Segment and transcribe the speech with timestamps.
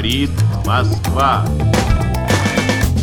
[0.00, 0.30] говорит
[0.64, 1.44] Москва.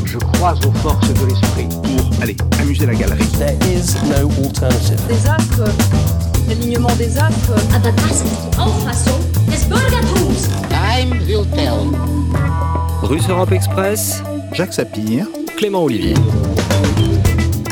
[0.05, 1.67] Je crois aux forces de l'esprit.
[1.70, 3.25] Pour, allez, amuser la galerie.
[3.38, 4.99] There is no alternative.
[5.07, 5.70] Des astres,
[6.47, 7.53] l'alignement des astres.
[7.76, 9.19] Aber das ist die Auffassung
[9.51, 10.49] des Bürgertums.
[10.69, 11.92] Time will tell.
[13.03, 15.28] Russe Europe Express, Jacques Sapir.
[15.58, 16.16] Clément Olivier.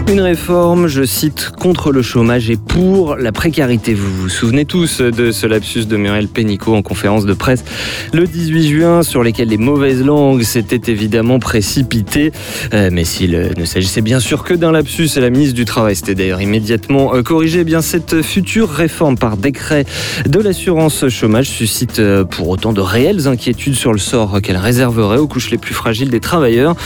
[0.07, 3.95] Une réforme, je cite, contre le chômage et pour la précarité.
[3.95, 7.64] Vous vous souvenez tous de ce lapsus de Muriel Pénicaud en conférence de presse
[8.12, 12.32] le 18 juin sur lesquels les mauvaises langues s'étaient évidemment précipitées.
[12.75, 15.96] Euh, mais s'il ne s'agissait bien sûr que d'un lapsus, et la ministre du Travail
[15.96, 19.86] s'était d'ailleurs immédiatement euh, corrigé, eh bien cette future réforme par décret
[20.29, 25.16] de l'assurance chômage suscite euh, pour autant de réelles inquiétudes sur le sort qu'elle réserverait
[25.16, 26.77] aux couches les plus fragiles des travailleurs,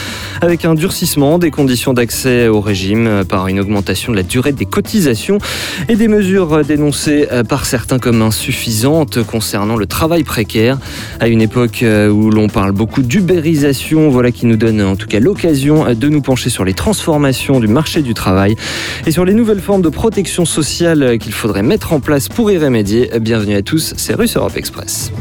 [0.40, 4.66] avec un durcissement des conditions d'accès au régime par une augmentation de la durée des
[4.66, 5.38] cotisations
[5.88, 10.78] et des mesures dénoncées par certains comme insuffisantes concernant le travail précaire.
[11.20, 15.20] À une époque où l'on parle beaucoup d'ubérisation, voilà qui nous donne en tout cas
[15.20, 18.56] l'occasion de nous pencher sur les transformations du marché du travail
[19.06, 22.58] et sur les nouvelles formes de protection sociale qu'il faudrait mettre en place pour y
[22.58, 23.10] remédier.
[23.20, 25.12] Bienvenue à tous, c'est Russe Europe Express.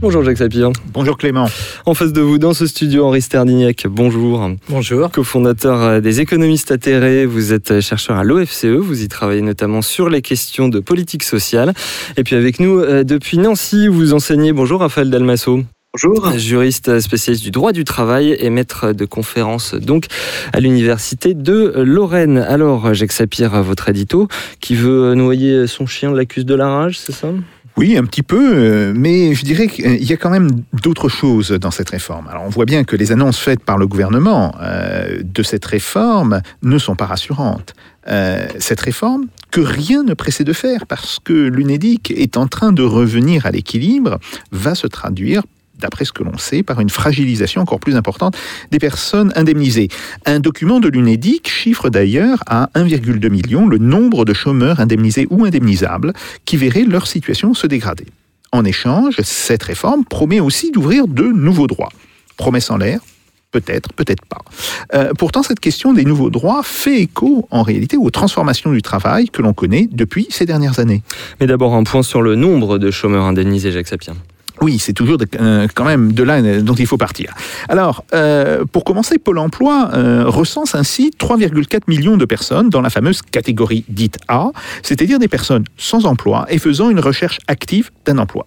[0.00, 0.70] Bonjour Jacques Sapir.
[0.92, 1.48] Bonjour Clément.
[1.84, 4.48] En face de vous, dans ce studio, Henri Sterdignac, bonjour.
[4.68, 5.10] Bonjour.
[5.10, 10.22] Cofondateur des économistes atterrés, vous êtes chercheur à l'OFCE, vous y travaillez notamment sur les
[10.22, 11.72] questions de politique sociale.
[12.16, 15.64] Et puis avec nous, euh, depuis Nancy, vous enseignez, bonjour Raphaël Dalmasso.
[15.94, 16.30] Bonjour.
[16.38, 20.04] Juriste spécialiste du droit du travail et maître de conférences donc
[20.52, 22.38] à l'université de Lorraine.
[22.38, 24.28] Alors, Jacques Sapir, votre édito,
[24.60, 27.28] qui veut noyer son chien l'accuse de la rage, c'est ça?
[27.78, 30.50] Oui, un petit peu, euh, mais je dirais qu'il y a quand même
[30.82, 32.26] d'autres choses dans cette réforme.
[32.26, 36.40] Alors on voit bien que les annonces faites par le gouvernement euh, de cette réforme
[36.62, 37.74] ne sont pas rassurantes.
[38.08, 42.72] Euh, cette réforme, que rien ne pressait de faire, parce que l'UNEDIC est en train
[42.72, 44.18] de revenir à l'équilibre,
[44.50, 45.44] va se traduire
[45.78, 48.36] d'après ce que l'on sait, par une fragilisation encore plus importante
[48.70, 49.88] des personnes indemnisées.
[50.26, 55.44] Un document de l'UNEDIC chiffre d'ailleurs à 1,2 million le nombre de chômeurs indemnisés ou
[55.44, 56.12] indemnisables
[56.44, 58.06] qui verraient leur situation se dégrader.
[58.52, 61.90] En échange, cette réforme promet aussi d'ouvrir de nouveaux droits.
[62.36, 63.00] Promesse en l'air?
[63.50, 64.42] Peut-être, peut-être pas.
[64.94, 69.30] Euh, pourtant, cette question des nouveaux droits fait écho en réalité aux transformations du travail
[69.30, 71.02] que l'on connaît depuis ces dernières années.
[71.40, 74.14] Mais d'abord un point sur le nombre de chômeurs indemnisés, Jacques Sapien.
[74.60, 77.32] Oui, c'est toujours euh, quand même de là dont il faut partir.
[77.68, 82.90] Alors, euh, pour commencer, Pôle Emploi euh, recense ainsi 3,4 millions de personnes dans la
[82.90, 84.50] fameuse catégorie dite A,
[84.82, 88.46] c'est-à-dire des personnes sans emploi et faisant une recherche active d'un emploi.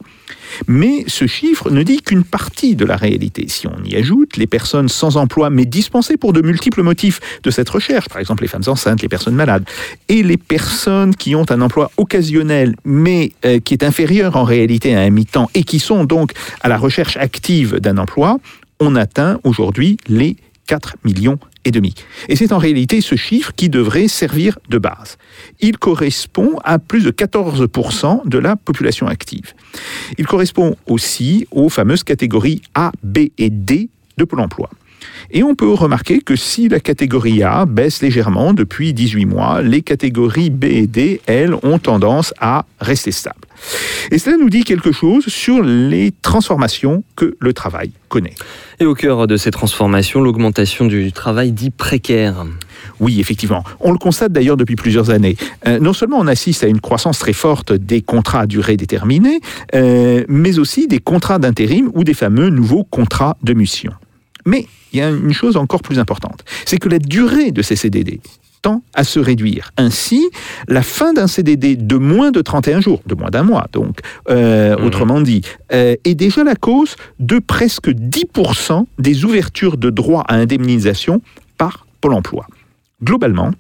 [0.67, 3.45] Mais ce chiffre ne dit qu'une partie de la réalité.
[3.47, 7.51] Si on y ajoute les personnes sans emploi mais dispensées pour de multiples motifs de
[7.51, 9.63] cette recherche, par exemple les femmes enceintes, les personnes malades,
[10.07, 14.95] et les personnes qui ont un emploi occasionnel mais euh, qui est inférieur en réalité
[14.95, 18.39] à un mi-temps et qui sont donc à la recherche active d'un emploi,
[18.79, 20.37] on atteint aujourd'hui les
[20.67, 21.93] 4 millions et demi.
[22.29, 25.17] Et c'est en réalité ce chiffre qui devrait servir de base.
[25.59, 29.53] Il correspond à plus de 14% de la population active.
[30.17, 34.69] Il correspond aussi aux fameuses catégories A, B et D de Pôle emploi.
[35.31, 39.81] Et on peut remarquer que si la catégorie A baisse légèrement depuis 18 mois, les
[39.81, 43.47] catégories B et D, elles, ont tendance à rester stables.
[44.11, 48.35] Et cela nous dit quelque chose sur les transformations que le travail connaît.
[48.79, 52.45] Et au cœur de ces transformations, l'augmentation du travail dit précaire.
[52.99, 53.63] Oui, effectivement.
[53.79, 55.37] On le constate d'ailleurs depuis plusieurs années.
[55.67, 59.39] Euh, non seulement on assiste à une croissance très forte des contrats à durée déterminée,
[59.75, 63.91] euh, mais aussi des contrats d'intérim ou des fameux nouveaux contrats de mission.
[64.45, 67.75] Mais il y a une chose encore plus importante, c'est que la durée de ces
[67.75, 68.19] CDD
[68.61, 69.71] tend à se réduire.
[69.77, 70.29] Ainsi,
[70.67, 74.77] la fin d'un CDD de moins de 31 jours, de moins d'un mois donc, euh,
[74.77, 74.83] mmh.
[74.85, 75.41] autrement dit,
[75.73, 81.21] euh, est déjà la cause de presque 10% des ouvertures de droits à indemnisation
[81.57, 82.45] par Pôle Emploi.
[83.03, 83.51] Globalement,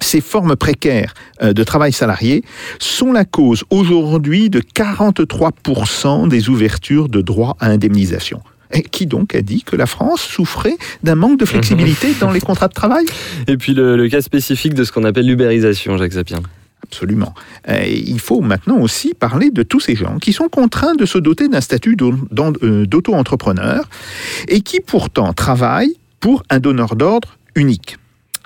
[0.00, 2.42] ces formes précaires de travail salarié
[2.80, 8.42] sont la cause aujourd'hui de 43% des ouvertures de droits à indemnisation.
[8.90, 12.68] Qui donc a dit que la France souffrait d'un manque de flexibilité dans les contrats
[12.68, 13.04] de travail?
[13.46, 16.40] Et puis le, le, cas spécifique de ce qu'on appelle l'ubérisation, Jacques Sapien.
[16.82, 17.34] Absolument.
[17.68, 21.16] Euh, il faut maintenant aussi parler de tous ces gens qui sont contraints de se
[21.16, 23.88] doter d'un statut d'auto-entrepreneur
[24.48, 27.96] et qui pourtant travaillent pour un donneur d'ordre unique.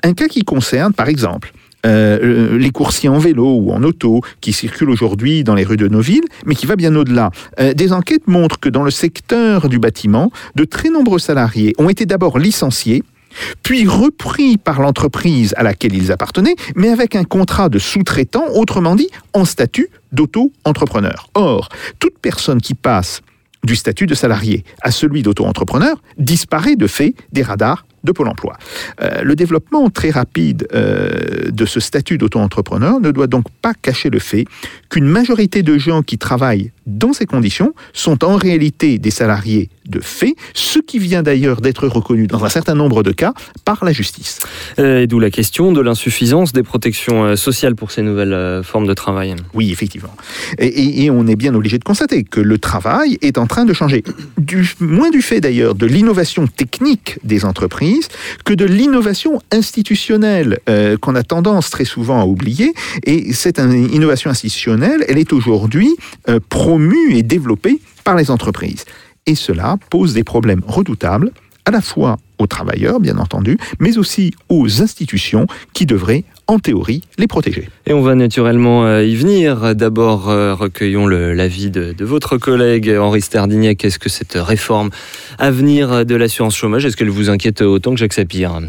[0.03, 1.53] Un cas qui concerne, par exemple,
[1.85, 5.89] euh, les coursiers en vélo ou en auto qui circulent aujourd'hui dans les rues de
[5.89, 7.31] nos villes, mais qui va bien au-delà.
[7.61, 11.89] Euh, des enquêtes montrent que dans le secteur du bâtiment, de très nombreux salariés ont
[11.89, 13.03] été d'abord licenciés,
[13.63, 18.97] puis repris par l'entreprise à laquelle ils appartenaient, mais avec un contrat de sous-traitant, autrement
[18.97, 21.29] dit en statut d'auto-entrepreneur.
[21.35, 21.69] Or,
[21.99, 23.21] toute personne qui passe
[23.65, 28.57] du statut de salarié à celui d'auto-entrepreneur disparaît de fait des radars de Pôle emploi.
[29.03, 34.09] Euh, le développement très rapide euh, de ce statut d'auto-entrepreneur ne doit donc pas cacher
[34.09, 34.45] le fait
[34.89, 40.01] qu'une majorité de gens qui travaillent dans ces conditions sont en réalité des salariés de
[40.01, 43.93] fait, ce qui vient d'ailleurs d'être reconnu dans un certain nombre de cas par la
[43.93, 44.39] justice.
[44.79, 48.95] Euh, et d'où la question de l'insuffisance des protections sociales pour ces nouvelles formes de
[48.95, 49.35] travail.
[49.55, 50.15] Oui, effectivement.
[50.59, 53.65] Et, et- et on est bien obligé de constater que le travail est en train
[53.65, 54.03] de changer.
[54.39, 57.96] Du, moins du fait d'ailleurs de l'innovation technique des entreprises
[58.45, 62.73] que de l'innovation institutionnelle euh, qu'on a tendance très souvent à oublier.
[63.05, 65.95] Et cette in- innovation institutionnelle, elle est aujourd'hui
[66.29, 68.85] euh, promue et développée par les entreprises.
[69.27, 71.33] Et cela pose des problèmes redoutables
[71.65, 77.03] à la fois aux travailleurs, bien entendu, mais aussi aux institutions qui devraient, en théorie,
[77.19, 77.69] les protéger.
[77.87, 79.75] Et on va naturellement euh, y venir.
[79.75, 83.79] D'abord, euh, recueillons l'avis de, de votre collègue Henri Stardignac.
[83.79, 84.91] Qu'est-ce que cette réforme
[85.39, 88.61] à venir de l'assurance chômage Est-ce qu'elle vous inquiète autant que Jacques Sapir?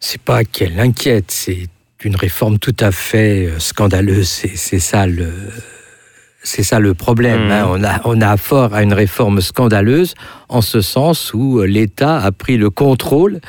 [0.00, 1.68] C'est pas qu'elle inquiète, c'est
[2.04, 4.28] une réforme tout à fait euh, scandaleuse.
[4.28, 5.28] C'est ça le.
[6.42, 7.46] C'est ça le problème.
[7.46, 7.50] Mhm.
[7.50, 7.66] hein.
[7.68, 10.14] On, a, on a affaire à une réforme scandaleuse
[10.48, 13.40] en ce sens où euh, l'État a pris le contrôle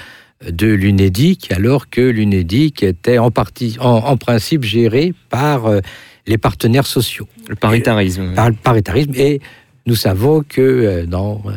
[0.45, 5.80] de l'UNEDIC alors que l'UNEDIC était en, partie, en, en principe géré par euh,
[6.28, 8.34] les partenaires sociaux Le paritarisme.
[8.36, 9.13] par le paritarisme.
[9.16, 9.42] Et
[9.86, 11.51] nous savons que euh, dans euh,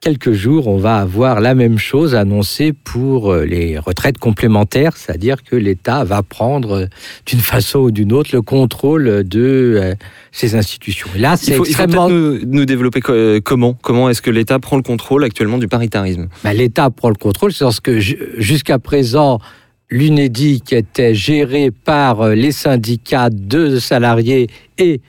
[0.00, 5.42] quelques jours, on va avoir la même chose annoncée pour euh, les retraites complémentaires, c'est-à-dire
[5.42, 6.86] que l'État va prendre euh,
[7.26, 9.94] d'une façon ou d'une autre le contrôle de euh,
[10.32, 11.08] ces institutions.
[11.14, 12.08] Et là, Il c'est faut, il faut extrêmement...
[12.08, 15.68] peut-être nous, nous développer co- comment Comment est-ce que l'État prend le contrôle actuellement du
[15.68, 16.28] paritarisme?
[16.44, 19.38] Ben, L'État prend le contrôle, c'est parce que ju- jusqu'à présent,
[19.90, 24.48] l'UNEDIC était géré par les syndicats de salariés
[24.78, 25.02] et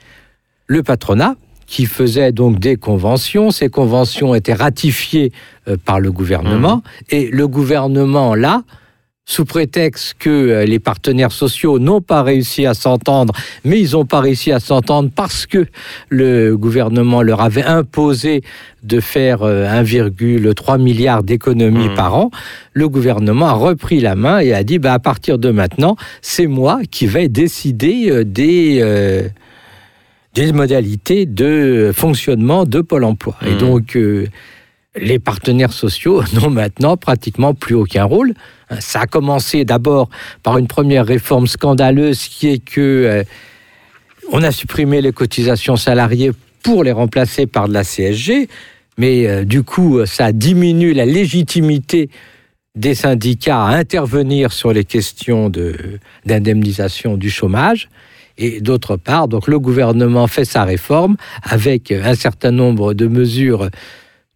[0.66, 1.36] le patronat,
[1.66, 3.50] qui faisaient donc des conventions.
[3.50, 5.32] Ces conventions étaient ratifiées
[5.68, 8.62] euh, par le gouvernement, et le gouvernement, là,
[9.24, 13.32] sous prétexte que euh, les partenaires sociaux n'ont pas réussi à s'entendre,
[13.64, 15.66] mais ils n'ont pas réussi à s'entendre parce que
[16.08, 18.42] le gouvernement leur avait imposé
[18.82, 21.94] de faire euh, 1,3 milliard d'économies Mhm.
[21.94, 22.30] par an,
[22.72, 26.48] le gouvernement a repris la main et a dit bah, à partir de maintenant, c'est
[26.48, 29.28] moi qui vais décider euh, des, euh,
[30.34, 33.36] des modalités de fonctionnement de Pôle emploi.
[33.46, 33.58] Et Mhm.
[33.58, 34.26] donc, euh,
[34.96, 38.34] les partenaires sociaux n'ont maintenant pratiquement plus aucun rôle.
[38.70, 40.08] Hein, Ça a commencé d'abord
[40.42, 43.24] par une première réforme scandaleuse qui est que euh,
[44.30, 46.32] on a supprimé les cotisations salariées
[46.62, 48.48] pour les remplacer par de la CSG,
[48.96, 52.08] mais euh, du coup, ça diminue la légitimité
[52.74, 55.76] des syndicats à intervenir sur les questions de-
[56.24, 57.88] d'indemnisation du chômage.
[58.42, 63.68] Et d'autre part, donc le gouvernement fait sa réforme avec un certain nombre de mesures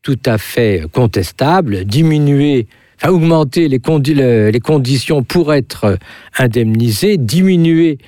[0.02, 2.68] tout à fait contestables, diminuer,
[3.02, 5.98] enfin augmenter les, condi- le- les conditions pour être
[6.38, 7.98] indemnisé, diminuer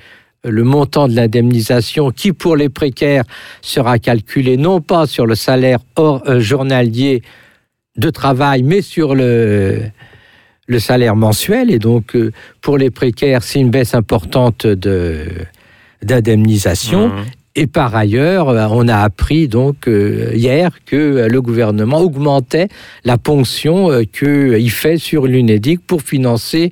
[0.45, 3.25] le montant de l'indemnisation qui, pour les précaires,
[3.61, 7.21] sera calculé non pas sur le salaire hors euh, journalier
[7.97, 9.81] de travail, mais sur le,
[10.77, 11.69] salaire mensuel.
[11.71, 12.31] Et donc, euh,
[12.61, 15.25] pour les précaires, c'est une baisse importante de
[16.03, 17.09] d'indemnisation.
[17.09, 17.25] Mhm.
[17.55, 22.69] Et par ailleurs, euh, on a appris donc euh, hier que euh, le gouvernement augmentait
[23.03, 26.71] la ponction qu'il fait sur l'UNEDIC pour financer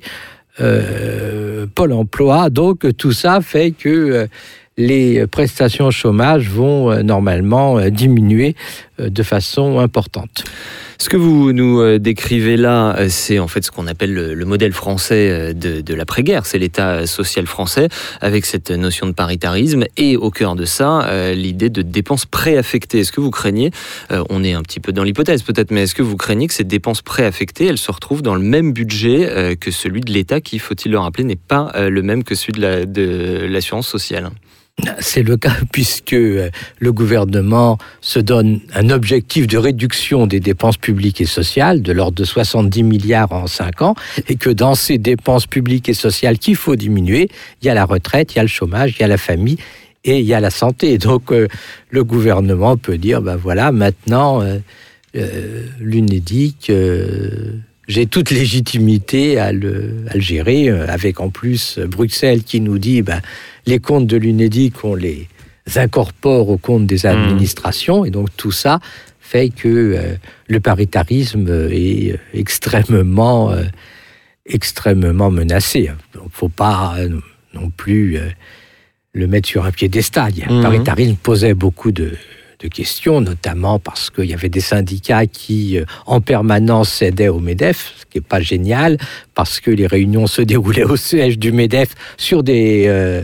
[0.60, 2.48] euh, Pôle Emploi.
[2.50, 4.28] Donc tout ça fait que
[4.78, 8.54] les prestations chômage vont euh, normalement euh, diminuer
[9.00, 10.44] euh, de façon importante.
[11.00, 14.72] Ce que vous nous décrivez là, c'est en fait ce qu'on appelle le, le modèle
[14.72, 16.44] français de, l'après-guerre.
[16.44, 17.88] C'est l'État social français
[18.20, 22.98] avec cette notion de paritarisme et au cœur de ça, l'idée de dépenses préaffectées.
[22.98, 23.70] Est-ce que vous craignez,
[24.10, 26.64] on est un petit peu dans l'hypothèse peut-être, mais est-ce que vous craignez que ces
[26.64, 30.90] dépenses préaffectées, elles se retrouvent dans le même budget que celui de l'État qui, faut-il
[30.90, 34.32] le rappeler, n'est pas le même que celui de l'assurance sociale?
[35.00, 40.76] C'est le cas puisque euh, le gouvernement se donne un objectif de réduction des dépenses
[40.76, 43.94] publiques et sociales de l'ordre de 70 milliards en 5 ans
[44.28, 47.28] et que dans ces dépenses publiques et sociales qu'il faut diminuer,
[47.62, 49.58] il y a la retraite, il y a le chômage, il y a la famille
[50.04, 50.98] et il y a la santé.
[50.98, 51.48] Donc euh,
[51.90, 54.58] le gouvernement peut dire, ben voilà, maintenant euh,
[55.16, 57.54] euh, l'UNEDIC, euh,
[57.88, 62.78] j'ai toute légitimité à le, à le gérer, euh, avec en plus Bruxelles qui nous
[62.78, 63.20] dit, ben,
[63.66, 65.26] les comptes de l'UNEDIC, on les
[65.76, 68.78] incorpore aux comptes des administrations, et donc tout ça
[69.20, 70.14] fait que euh,
[70.48, 73.64] le paritarisme est euh, extrêmement, euh,
[74.46, 75.90] extrêmement menacé.
[76.14, 77.08] Donc, faut pas euh,
[77.54, 78.18] non plus
[79.12, 80.32] le mettre sur un piédestal.
[80.48, 80.62] Le Mhm.
[80.62, 82.12] paritarisme posait beaucoup de,
[82.60, 87.38] de questions, notamment parce qu'il y avait des syndicats qui, euh, en permanence, cédaient au
[87.38, 88.98] MEDEF, ce qui n'est pas génial,
[89.34, 93.22] parce que les réunions se déroulaient au siège du MEDEF sur des euh,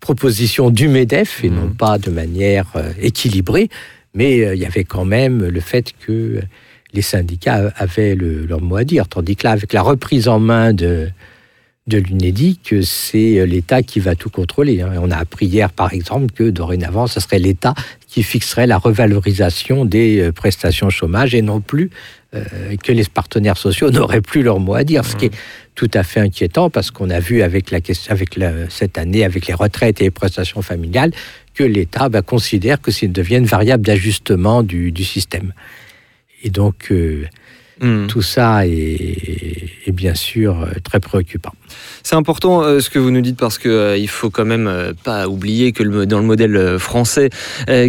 [0.00, 1.54] propositions du MEDEF et Mmh.
[1.54, 3.68] non pas de manière euh, équilibrée.
[4.14, 6.40] Mais il y avait quand même le fait que
[6.92, 10.40] les syndicats avaient le- leur mot à dire, tandis que là, avec la reprise en
[10.40, 11.08] main de,
[11.86, 14.80] de l'UNEDIC, c'est l'État qui va tout contrôler.
[14.82, 14.94] hein.
[15.00, 17.74] On a appris hier, par exemple, que dorénavant, ce serait l'État
[18.10, 21.90] qui fixerait la revalorisation des euh, prestations chômage et non plus
[22.34, 22.44] euh,
[22.82, 25.34] que les partenaires sociaux n'auraient plus leur mot à dire, ce qui est
[25.76, 29.24] tout à fait inquiétant parce qu'on a vu avec, la question, avec la- cette année,
[29.24, 31.12] avec les retraites et les prestations familiales,
[31.54, 35.52] que l'État bah, considère que c'est deviennent variable d'ajustement du, du système.
[36.42, 37.26] Et donc, euh,
[37.82, 38.08] Hmm.
[38.08, 41.54] tout ça est, est bien sûr très préoccupant.
[42.02, 44.92] C'est important euh, ce que vous nous dites parce que euh, faut quand même euh,
[45.04, 47.30] pas oublier que dans le modèle euh, français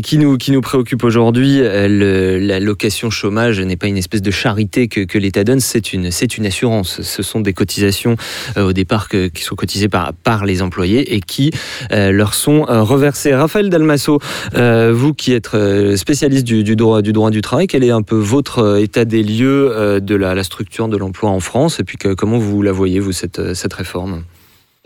[0.03, 4.87] qui nous qui nous préoccupe aujourd'hui, la location chômage n'est pas une espèce de charité
[4.87, 7.01] que, l'État donne, c'est une une assurance.
[7.01, 8.15] Ce sont des cotisations
[8.57, 11.51] au départ qui sont cotisées par par les employés et qui
[11.91, 13.33] leur sont reversées.
[13.33, 14.19] Raphaël Dalmasso,
[14.53, 15.49] vous qui êtes
[15.95, 19.99] spécialiste du, droit du droit du travail, quel est un peu votre état des lieux
[20.01, 23.70] de la, structure de l'emploi en France et puis comment vous la voyez vous cette
[23.71, 24.23] cette réforme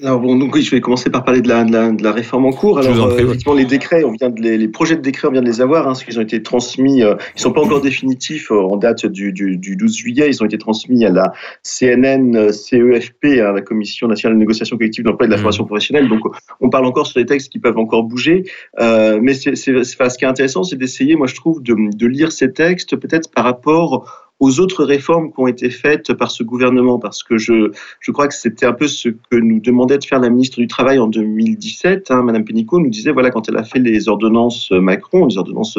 [0.04, 2.12] Alors bon, donc oui, je vais commencer par parler de la, de la, de la
[2.12, 2.80] réforme en cours.
[2.80, 3.30] Alors, en prie, euh, oui.
[3.30, 5.62] effectivement, les décrets, on vient de les, les projets de décrets, on vient de les
[5.62, 7.01] avoir, hein, parce qu'ils ont été transmis.
[7.01, 10.27] euh, ils sont pas encore définitifs euh, en date du, du, du 12 juillet.
[10.30, 11.32] Ils ont été transmis à la
[11.63, 15.63] CNN, euh, CEFP, à la Commission nationale de négociation collective d'emploi et de la formation
[15.65, 16.10] professionnelle.
[16.10, 16.20] Donc,
[16.60, 18.44] on parle encore sur des textes qui peuvent encore bouger.
[18.77, 21.74] Mais c'est, c'est, c'est- enfin, ce qui est intéressant, c'est d'essayer, moi, je trouve, de,
[21.96, 26.30] de lire ces textes peut-être par rapport aux autres réformes qui ont été faites par
[26.30, 29.98] ce gouvernement, parce que je, je crois que c'était un peu ce que nous demandait
[29.98, 32.12] de faire la ministre du Travail en 2017.
[32.12, 35.77] Hein, Madame Pénicaud nous disait, voilà, quand elle a fait les ordonnances Macron, les ordonnances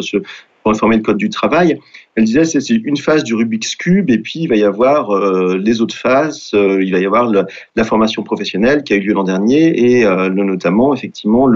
[0.72, 1.78] réformer le code du travail,
[2.14, 5.10] elle disait c'est c'est une phase du Rubik's Cube et puis il va y avoir
[5.10, 7.44] euh, les autres phases, euh, il va y avoir le-
[7.76, 11.46] la formation professionnelle qui a eu lieu l'an dernier et euh, le- notamment effectivement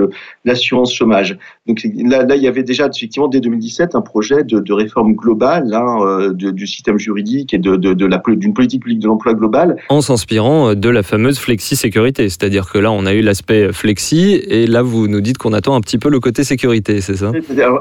[0.45, 1.38] l'assurance chômage.
[1.67, 5.14] Donc là, là, il y avait déjà effectivement dès 2017 un projet de, de réforme
[5.14, 9.76] globale hein, de- du système juridique et de, la d'une politique publique de l'emploi globale
[9.88, 12.29] en s'inspirant de la fameuse flexi-sécurité.
[12.29, 15.75] C'est-à-dire que là, on a eu l'aspect flexi, et là, vous nous dites qu'on attend
[15.75, 17.33] un petit peu le côté sécurité, c'est ça?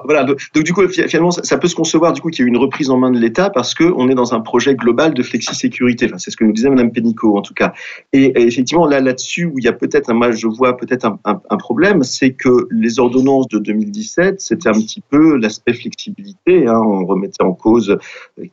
[0.06, 0.82] Voilà, donc, donc, du coup,
[1.20, 3.12] finalement, ça, peut se concevoir du coup qu'il y a eu une reprise en main
[3.12, 6.08] de l'État parce que on est dans un projet global de flexi-sécurité.
[6.18, 7.74] C'est ce que nous disait Madame Pénicaud, en tout cas.
[8.14, 12.04] Et, effectivement, là, là-dessus, où il y a peut-être, moi, je vois peut-être un, problème,
[12.04, 16.68] c'est que les ordonnances de 2017, c'était un petit peu l'aspect flexibilité.
[16.68, 16.82] hein.
[16.82, 17.98] on remettait en cause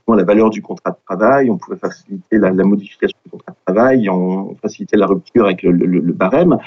[0.08, 4.08] la valeur du contrat de travail, on pouvait faciliter la, modification du contrat de travail,
[4.08, 6.58] on facilitait la rupture avec le barème.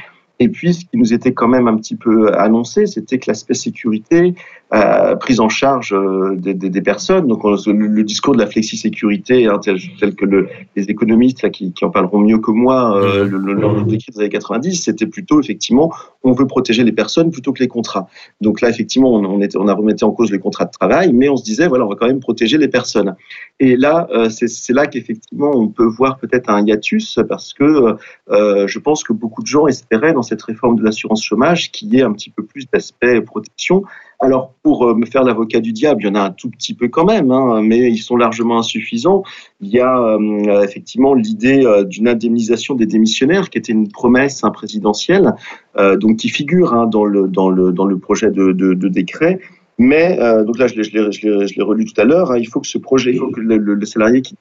[0.41, 3.53] Et puis, ce qui nous était quand même un petit peu annoncé, c'était que l'aspect
[3.53, 4.35] sécurité,
[4.73, 8.39] euh, prise en charge euh, des, des- des personnes, donc on- le, le discours de
[8.39, 12.37] la flexi-sécurité, hein, tel, tel que le- les économistes là, qui, qui en parleront mieux
[12.37, 15.91] que moi, euh, le, le, lors des années 90, c'était plutôt effectivement,
[16.23, 18.07] on veut protéger les personnes plutôt que les contrats.
[18.41, 21.11] Donc là, effectivement, on, on, était, on a remetté en cause les contrats de travail,
[21.13, 23.15] mais on se disait, voilà, on va quand même protéger les personnes.
[23.59, 27.95] Et là, euh, c'est là qu'effectivement, on peut voir peut-être un hiatus, parce que
[28.29, 31.99] je pense que beaucoup de gens espéraient dans cette réforme de l'assurance chômage qu'il y
[31.99, 33.83] ait un petit peu plus d'aspect protection.
[34.21, 36.73] Alors, pour euh, me faire l'avocat du diable, il y en a un tout petit
[36.73, 39.23] peu quand même, hein, mais ils sont largement insuffisants.
[39.61, 44.43] Il y a euh, effectivement l'idée euh, d'une indemnisation des démissionnaires, qui était une promesse
[44.43, 45.33] hein, présidentielle,
[45.77, 49.39] donc qui figure hein, dans, le, projet de, décret.
[49.77, 52.35] Mais donc là, je l'ai, relu tout à l'heure.
[52.35, 54.35] il faut que ce projet, il faut que le, salarié qui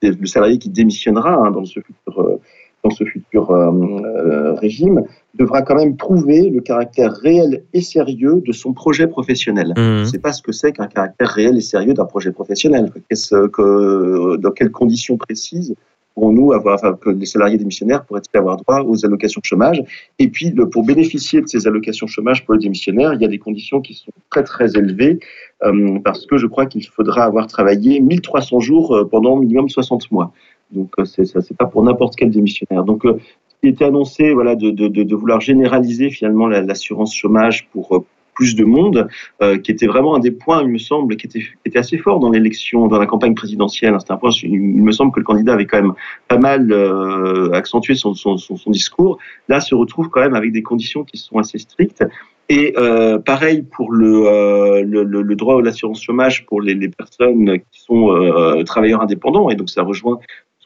[0.58, 2.40] qui démissionnera dans ce futur
[2.84, 5.02] dans ce futur euh, euh, régime
[5.34, 9.74] devra quand même prouver le caractère réel et sérieux de son projet professionnel.
[9.76, 10.04] Mmh.
[10.04, 12.90] Sais pas ce que c'est qu'un caractère réel et sérieux d'un projet professionnel.
[13.08, 15.74] Qu'est-ce que, dans quelles conditions précises
[16.14, 19.80] pourrons-nous avoir, enfin, que les salariés démissionnaires pourraient avoir droit aux allocations chômage?
[20.18, 23.28] Et puis, le, pour bénéficier de ces allocations chômage pour les démissionnaires, il y a
[23.28, 25.20] des conditions qui sont très très élevées
[25.62, 30.32] euh, parce que je crois qu'il faudra avoir travaillé 1300 jours pendant minimum 60 mois.
[30.70, 32.84] Donc, euh, c'est ça, c'est pas pour n'importe quel démissionnaire.
[32.84, 33.18] Donc, euh,
[33.62, 38.04] qui était annoncé, voilà, de, de, de, vouloir généraliser finalement la- l'assurance chômage pour euh,
[38.34, 39.08] plus de monde,
[39.42, 41.98] euh, qui était vraiment un des points, il me semble, qui était, qui était assez
[41.98, 43.96] fort dans l'élection, dans la campagne présidentielle.
[43.98, 45.94] C'était un point, il me semble que le candidat avait quand même
[46.28, 49.18] pas mal euh, accentué son, son, son, discours.
[49.48, 52.04] Là, se retrouve quand même avec des conditions qui sont assez strictes.
[52.48, 57.58] Et euh, pareil pour le, le, le, droit à l'assurance chômage pour les, les personnes
[57.58, 59.50] qui sont travailleurs indépendants.
[59.50, 60.18] Et donc, ça rejoint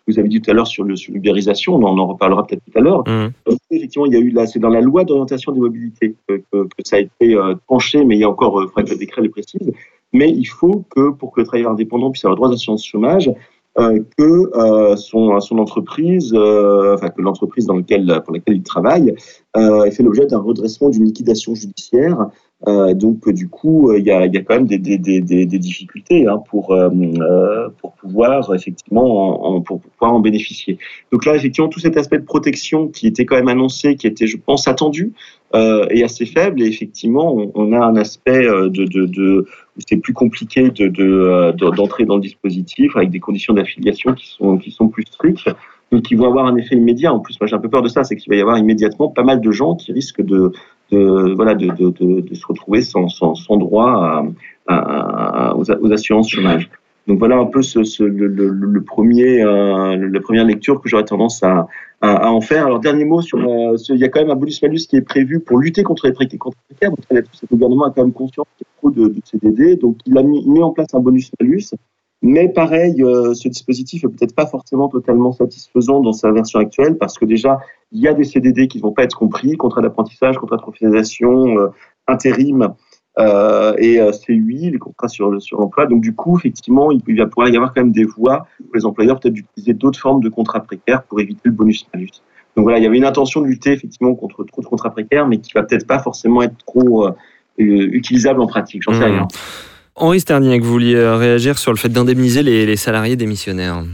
[0.08, 1.74] vous avez dit tout à l'heure sur le- sur l'ubérisation.
[1.74, 3.04] On en reparlera peut-être tout à l'heure.
[3.06, 3.28] Mmh.
[3.70, 6.64] Effectivement, il y a eu là, c'est dans la loi d'orientation des mobilités que, que,
[6.64, 8.96] que ça a été euh, tranché, mais il y a encore, il faudrait que le
[8.98, 9.72] décret le précise.
[10.12, 13.30] mais il faut que pour que le travailleur indépendant puisse avoir droit d'assurance chômage,
[13.78, 18.62] euh, que euh, son, son entreprise, euh, enfin que l'entreprise dans lequel, pour laquelle il
[18.62, 19.14] travaille,
[19.56, 22.26] euh, ait fait l'objet d'un redressement, d'une liquidation judiciaire.
[22.68, 25.58] Euh, donc du coup, il y a, y a quand même des, des, des, des
[25.58, 30.78] difficultés hein, pour, euh, euh, pour pouvoir effectivement en, en- pour pouvoir en bénéficier.
[31.10, 34.28] Donc là, effectivement, tout cet aspect de protection qui était quand même annoncé, qui était,
[34.28, 35.12] je pense, attendu,
[35.56, 36.62] euh, est assez faible.
[36.62, 39.46] Et effectivement, on, on a un aspect euh, de, de, de
[39.88, 44.12] c'est plus compliqué de, de, euh, de- d'entrer dans le dispositif avec des conditions d'affiliation
[44.14, 45.50] qui sont, qui sont plus strictes
[45.90, 47.12] et qui vont avoir un effet immédiat.
[47.12, 49.08] En plus, moi j'ai un peu peur de ça, c'est qu'il va y avoir immédiatement
[49.08, 50.52] pas mal de gens qui risquent de,
[50.92, 53.08] de, voilà, de, se retrouver sans,
[53.56, 54.24] droit
[54.68, 56.70] aux, assurances chômage.
[57.08, 57.60] Donc voilà un peu
[57.98, 61.66] le, premier, euh, la première lecture que j'aurais tendance à,
[62.00, 62.66] en faire.
[62.66, 65.40] Alors dernier mot sur, euh, il y a quand même un bonus-malus qui est prévu
[65.40, 66.38] pour lutter contre les précaires.
[66.90, 70.22] Donc le gouvernement a quand même conscience qu'il y de, de CDD, donc il a
[70.22, 71.74] mis, met en place un bonus-malus.
[72.22, 76.96] Mais pareil, euh, ce dispositif est peut-être pas forcément totalement satisfaisant dans sa version actuelle
[76.96, 77.58] parce que déjà,
[77.92, 81.58] il y a des CDD qui vont pas être compris, contrat d'apprentissage, contrat de professionnalisation,
[81.58, 81.68] euh,
[82.08, 82.70] intérim
[83.18, 85.86] euh, et euh, CUI, les contrats sur, sur l'emploi.
[85.86, 88.74] Donc du coup, effectivement, il, il va pouvoir y avoir quand même des voies pour
[88.74, 92.22] les employeurs peut-être d'utiliser d'autres formes de contrats précaires pour éviter le bonus-malus.
[92.56, 95.26] Donc voilà, il y avait une intention de lutter effectivement contre trop de contrats précaires,
[95.26, 97.12] mais qui va peut-être pas forcément être trop euh,
[97.58, 98.82] utilisable en pratique.
[98.82, 99.12] J'en sais Mmh.
[99.12, 99.28] rien.
[99.94, 103.84] Henri Sterniak, vous vouliez réagir sur le fait d'indemniser les, les salariés démissionnaires?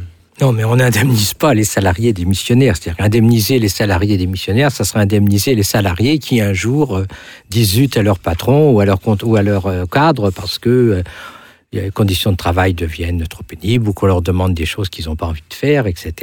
[0.40, 2.76] Non, mais on n'indemnise pas les salariés démissionnaires.
[2.76, 7.06] C'est-à-dire indemniser les salariés démissionnaires, ça serait indemniser les salariés qui un jour euh,
[7.50, 10.68] disent à leur patron ou à leur, compte- ou à leur euh, cadre parce que
[10.68, 11.02] euh,
[11.72, 15.16] les conditions de travail deviennent trop pénibles ou qu'on leur demande des choses qu'ils n'ont
[15.16, 16.14] pas envie de faire, etc.,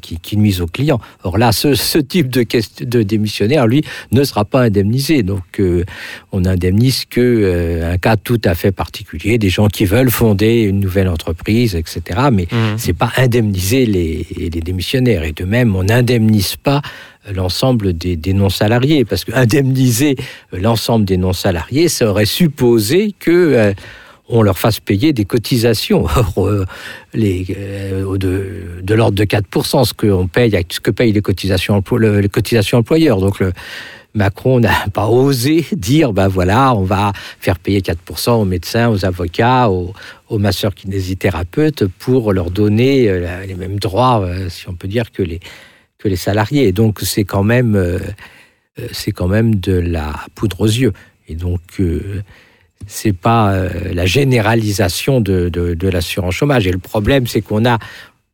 [0.00, 1.00] qui, qui nuisent aux clients.
[1.24, 2.46] Or là, ce, ce type de,
[2.84, 3.82] de démissionnaire, lui,
[4.12, 5.24] ne sera pas indemnisé.
[5.24, 5.84] Donc, euh,
[6.30, 10.62] on indemnise que euh, un cas tout à fait particulier, des gens qui veulent fonder
[10.62, 15.24] une nouvelle entreprise, etc., mais c'est pas indemniser les, les démissionnaires.
[15.24, 16.80] Et de même, on n'indemnise pas
[17.34, 20.14] l'ensemble des, des non-salariés, parce que indemniser
[20.52, 23.72] l'ensemble des non-salariés, ça aurait supposé que euh,
[24.28, 26.04] on leur fasse payer des cotisations
[26.36, 26.64] Or, euh,
[27.12, 31.22] les, euh, de, de l'ordre de 4%, ce que, on paye, ce que payent les
[31.22, 33.20] cotisations, le- les cotisations employeurs.
[33.20, 33.42] Donc,
[34.14, 39.04] Macron n'a pas osé dire, ben voilà, on va faire payer 4% aux médecins, aux
[39.04, 39.92] avocats, aux,
[40.28, 45.22] aux masseurs kinésithérapeutes pour leur donner euh, les mêmes droits, si on peut dire, que
[45.22, 45.40] les,
[45.98, 46.68] que les salariés.
[46.68, 48.00] Et donc, c'est quand même,
[48.92, 50.92] c'est quand même de la poudre aux yeux.
[51.28, 51.60] Et donc,
[52.86, 56.66] c'est pas euh, la généralisation de, de, l'assurance chômage.
[56.66, 57.78] Et le problème, c'est qu'on a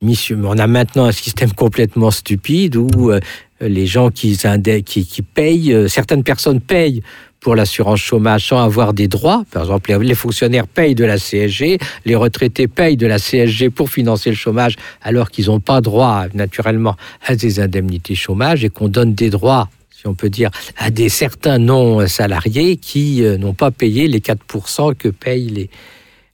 [0.01, 3.19] on a maintenant un système complètement stupide où euh,
[3.61, 4.39] les gens qui,
[4.85, 7.03] qui, qui payent, euh, certaines personnes payent
[7.41, 9.45] pour l'assurance chômage sans avoir des droits.
[9.51, 13.91] Par exemple, les fonctionnaires payent de la CSG, les retraités payent de la CSG pour
[13.91, 18.89] financer le chômage, alors qu'ils n'ont pas droit, naturellement, à des indemnités chômage et qu'on
[18.89, 23.73] donne des droits si on peut dire, à des certains non-salariés qui euh, n'ont pas
[23.73, 25.71] payé les 4% que payent les,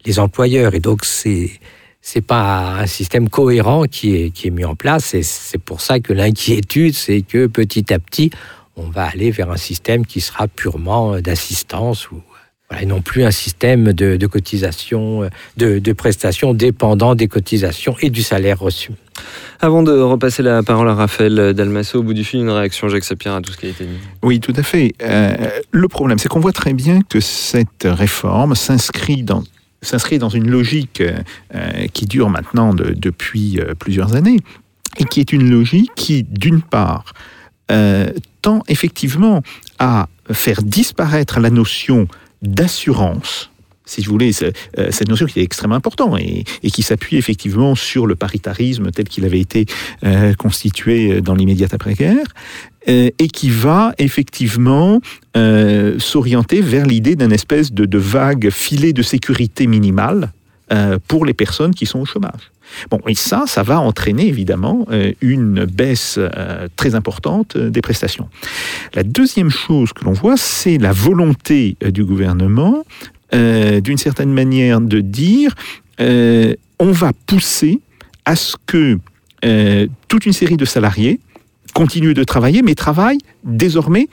[0.05, 0.75] les employeurs.
[0.75, 1.51] Et donc, c'est
[2.03, 5.15] c'est pas un système cohérent qui est, qui est mis en place.
[5.15, 8.29] Et c'est pour ça que l'inquiétude, c'est que petit à petit,
[8.77, 12.21] on va aller vers un système qui sera purement euh, d'assistance ou
[12.71, 17.29] voilà, et non plus un système de, de cotisation, euh, de, de prestations dépendant des
[17.29, 18.93] cotisations et du salaire reçu.
[19.61, 23.05] Avant de repasser la parole à Raphaël Dalmasso, au bout du fil, une réaction, Jacques
[23.05, 23.99] Sapir, à tout ce qui a été dit.
[24.23, 24.95] Oui, tout à fait.
[25.03, 25.33] Euh,
[25.71, 29.45] le problème, c'est qu'on voit très bien que cette réforme s'inscrit dans
[29.83, 34.39] s'inscrit dans une logique euh, qui dure maintenant de- depuis euh, plusieurs années
[34.97, 37.13] et qui est une logique qui, d'une part,
[37.71, 38.09] euh,
[38.41, 39.43] tend effectivement
[39.79, 42.09] à faire disparaître la notion
[42.45, 43.51] d'assurance.
[43.87, 47.75] Si vous voulez, c'est, euh, cette notion qui est extrêmement importante et, qui s'appuie effectivement
[47.75, 49.67] sur le paritarisme tel qu'il avait été
[50.05, 52.27] euh, constitué dans l'immédiate après-guerre,
[52.89, 55.01] euh, et qui va effectivement
[55.99, 60.33] s'orienter vers l'idée d'un espèce de, de vague filet de sécurité minimale
[60.73, 62.51] euh, pour les personnes qui sont au chômage.
[62.91, 68.31] Bon, et ça, ça va entraîner évidemment euh, une baisse euh, très importante des prestations.
[68.95, 72.85] La deuxième chose que l'on voit, c'est la volonté du gouvernement,
[73.33, 75.55] d'une certaine manière, de dire
[75.99, 77.81] on va pousser
[78.25, 78.99] à ce que
[80.09, 81.19] toute une série de salariés
[81.75, 84.09] continuent de travailler, mais travaillent désormais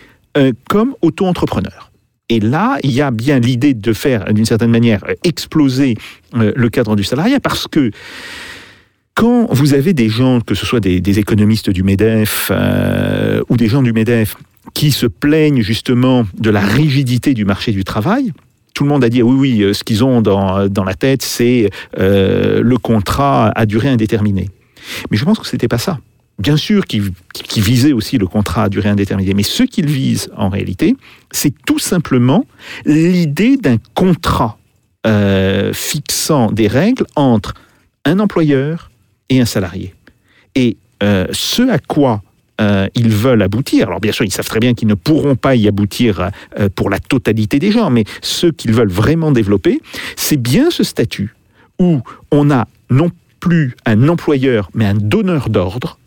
[0.67, 1.90] comme auto-entrepreneurs.
[2.31, 5.97] Et là, il y a bien l'idée de faire, d'une certaine manière, exploser
[6.33, 7.91] euh, le cadre du salariat, parce que
[9.15, 13.67] quand vous avez des gens, que ce soit des, économistes du MEDEF euh, ou des
[13.67, 14.37] gens du MEDEF,
[14.73, 18.31] qui se plaignent justement de la rigidité du marché du travail,
[18.73, 21.23] tout le monde a dit oui, oui, euh, ce qu'ils ont dans, dans la tête,
[21.23, 24.49] c'est le contrat à durée indéterminée.
[25.09, 25.99] Mais je pense que c'était pas ça.
[26.41, 27.13] Bien sûr qu'ils
[27.57, 30.95] visaient aussi le contrat à durée indéterminée, mais ce qu'ils visent en réalité,
[31.31, 32.45] c'est tout simplement
[32.83, 34.57] l'idée d'un contrat
[35.05, 37.53] euh, fixant des règles entre
[38.05, 38.89] un employeur
[39.29, 39.93] et un salarié.
[40.55, 42.23] Et euh, ce à quoi
[42.59, 45.55] euh, ils veulent aboutir, alors bien sûr ils savent très bien qu'ils ne pourront pas
[45.55, 46.31] y aboutir
[46.75, 49.79] pour la totalité des gens, mais ce qu'ils veulent vraiment développer,
[50.15, 51.35] c'est bien ce statut
[51.77, 52.01] où
[52.31, 55.99] on a non plus un employeur, mais un donneur d'ordre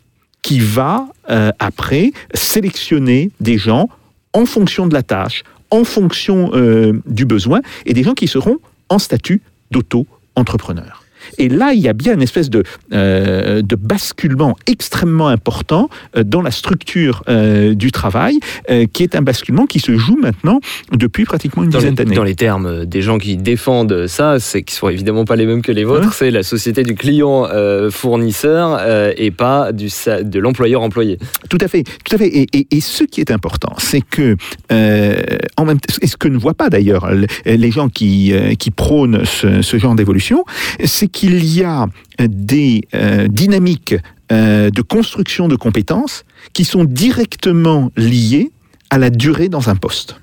[0.45, 3.89] qui va euh, après sélectionner des gens
[4.31, 8.59] en fonction de la tâche, en fonction euh, du besoin, et des gens qui seront
[8.89, 11.04] en statut d'auto-entrepreneur.
[11.37, 16.23] Et là, il y a bien une espèce de, euh, de basculement extrêmement important euh,
[16.23, 20.59] dans la structure euh, du travail, euh, qui est un basculement qui se joue maintenant
[20.91, 22.15] depuis pratiquement une Dans dizaine d'années.
[22.15, 25.61] dans les termes des gens qui défendent ça, c'est qui sont évidemment pas les mêmes
[25.61, 26.07] que les vôtres.
[26.07, 26.13] Ouais.
[26.13, 27.47] C'est la société du client
[27.91, 28.79] fournisseur
[29.17, 29.87] et pas du
[30.23, 31.17] de l'employeur employé.
[31.49, 32.27] Tout à fait, tout à fait.
[32.27, 34.35] Et, et- et ce qui est important, c'est que,
[34.71, 39.23] en même et ce que ne voient pas d'ailleurs le- les gens qui, qui prônent
[39.25, 40.43] ce, ce genre d'évolution,
[40.83, 41.87] c'est qu'il y a
[42.19, 43.95] des euh, dynamiques
[44.31, 48.51] euh, de construction de compétences qui sont directement liées
[48.91, 50.17] à la durée dans un poste.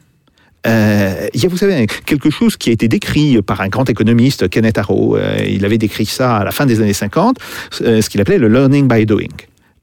[0.64, 3.90] Euh, il y a, vous savez, quelque chose qui a été décrit par un grand
[3.90, 5.18] économiste, Kenneth Arrow.
[5.44, 7.36] il avait décrit ça à la fin des années 50,
[7.80, 9.34] euh, ce qu'il appelait le learning by doing.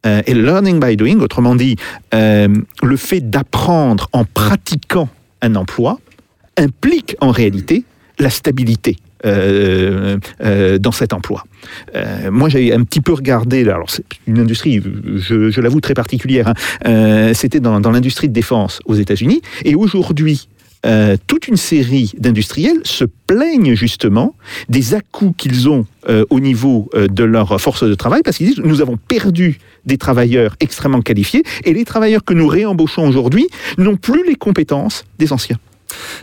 [0.05, 1.75] Et le learning by doing, autrement dit,
[2.13, 5.09] le fait d'apprendre en pratiquant
[5.41, 5.99] un emploi,
[6.55, 7.83] implique en réalité
[8.17, 8.95] la stabilité.
[9.25, 11.43] Euh, euh, dans cet emploi.
[11.95, 14.81] Euh, moi, j'ai un petit peu regardé, alors c'est une industrie,
[15.17, 16.47] je, l'avoue, très particulière.
[16.49, 16.53] hein.
[16.85, 19.41] Euh, C'était dans, l'industrie de défense aux États-Unis.
[19.65, 20.47] Et aujourd'hui,
[20.85, 24.35] euh, toute une série d'industriels se plaignent justement
[24.69, 28.47] des à-coups qu'ils ont euh, au niveau euh, de leur force de travail parce qu'ils
[28.47, 33.47] disent nous avons perdu des travailleurs extrêmement qualifiés et les travailleurs que nous réembauchons aujourd'hui
[33.77, 35.57] n'ont plus les compétences des anciens.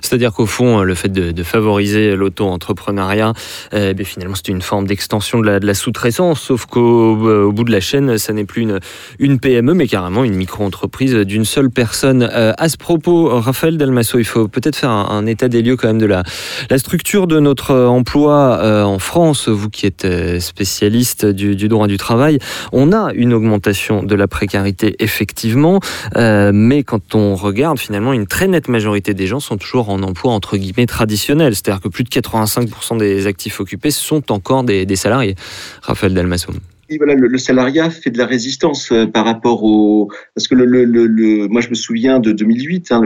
[0.02, 3.32] C'est-à-dire qu'au fond, le fait de, favoriser l'auto-entrepreneuriat,
[3.72, 7.80] ben finalement, c'est une forme d'extension de la, sous-traitance, sauf qu'au euh, bout de la
[7.80, 8.66] chaîne, ça n'est plus
[9.18, 12.28] une, PME, mais carrément une micro-entreprise d'une seule personne.
[12.32, 15.88] Euh, à ce propos, Raphaël Dalmasso, il faut peut-être faire un, état des lieux quand
[15.88, 16.22] même de la,
[16.70, 19.48] la structure de notre emploi euh, en France.
[19.48, 20.06] Vous qui êtes
[20.40, 22.38] spécialiste du, droit du travail,
[22.72, 25.80] on a une augmentation de la précarité, effectivement,
[26.14, 30.32] mais quand on regarde, finalement, une très nette majorité des gens sont toujours en emploi
[30.32, 31.54] entre guillemets traditionnel.
[31.54, 35.34] C'est-à-dire que plus de 85% des actifs occupés sont encore des, salariés.
[35.82, 36.52] Raphaël Dalmasso.
[36.88, 40.54] Et voilà, le, le salariat fait de la résistance euh, par rapport au parce que
[40.54, 43.00] le, le, le, le- moi je me souviens de 2008 hein,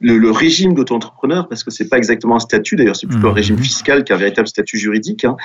[0.00, 3.36] le, régime d'auto-entrepreneur parce que c'est pas exactement un statut d'ailleurs c'est plutôt un Mhm.
[3.36, 5.36] régime fiscal qu'un véritable statut juridique hein.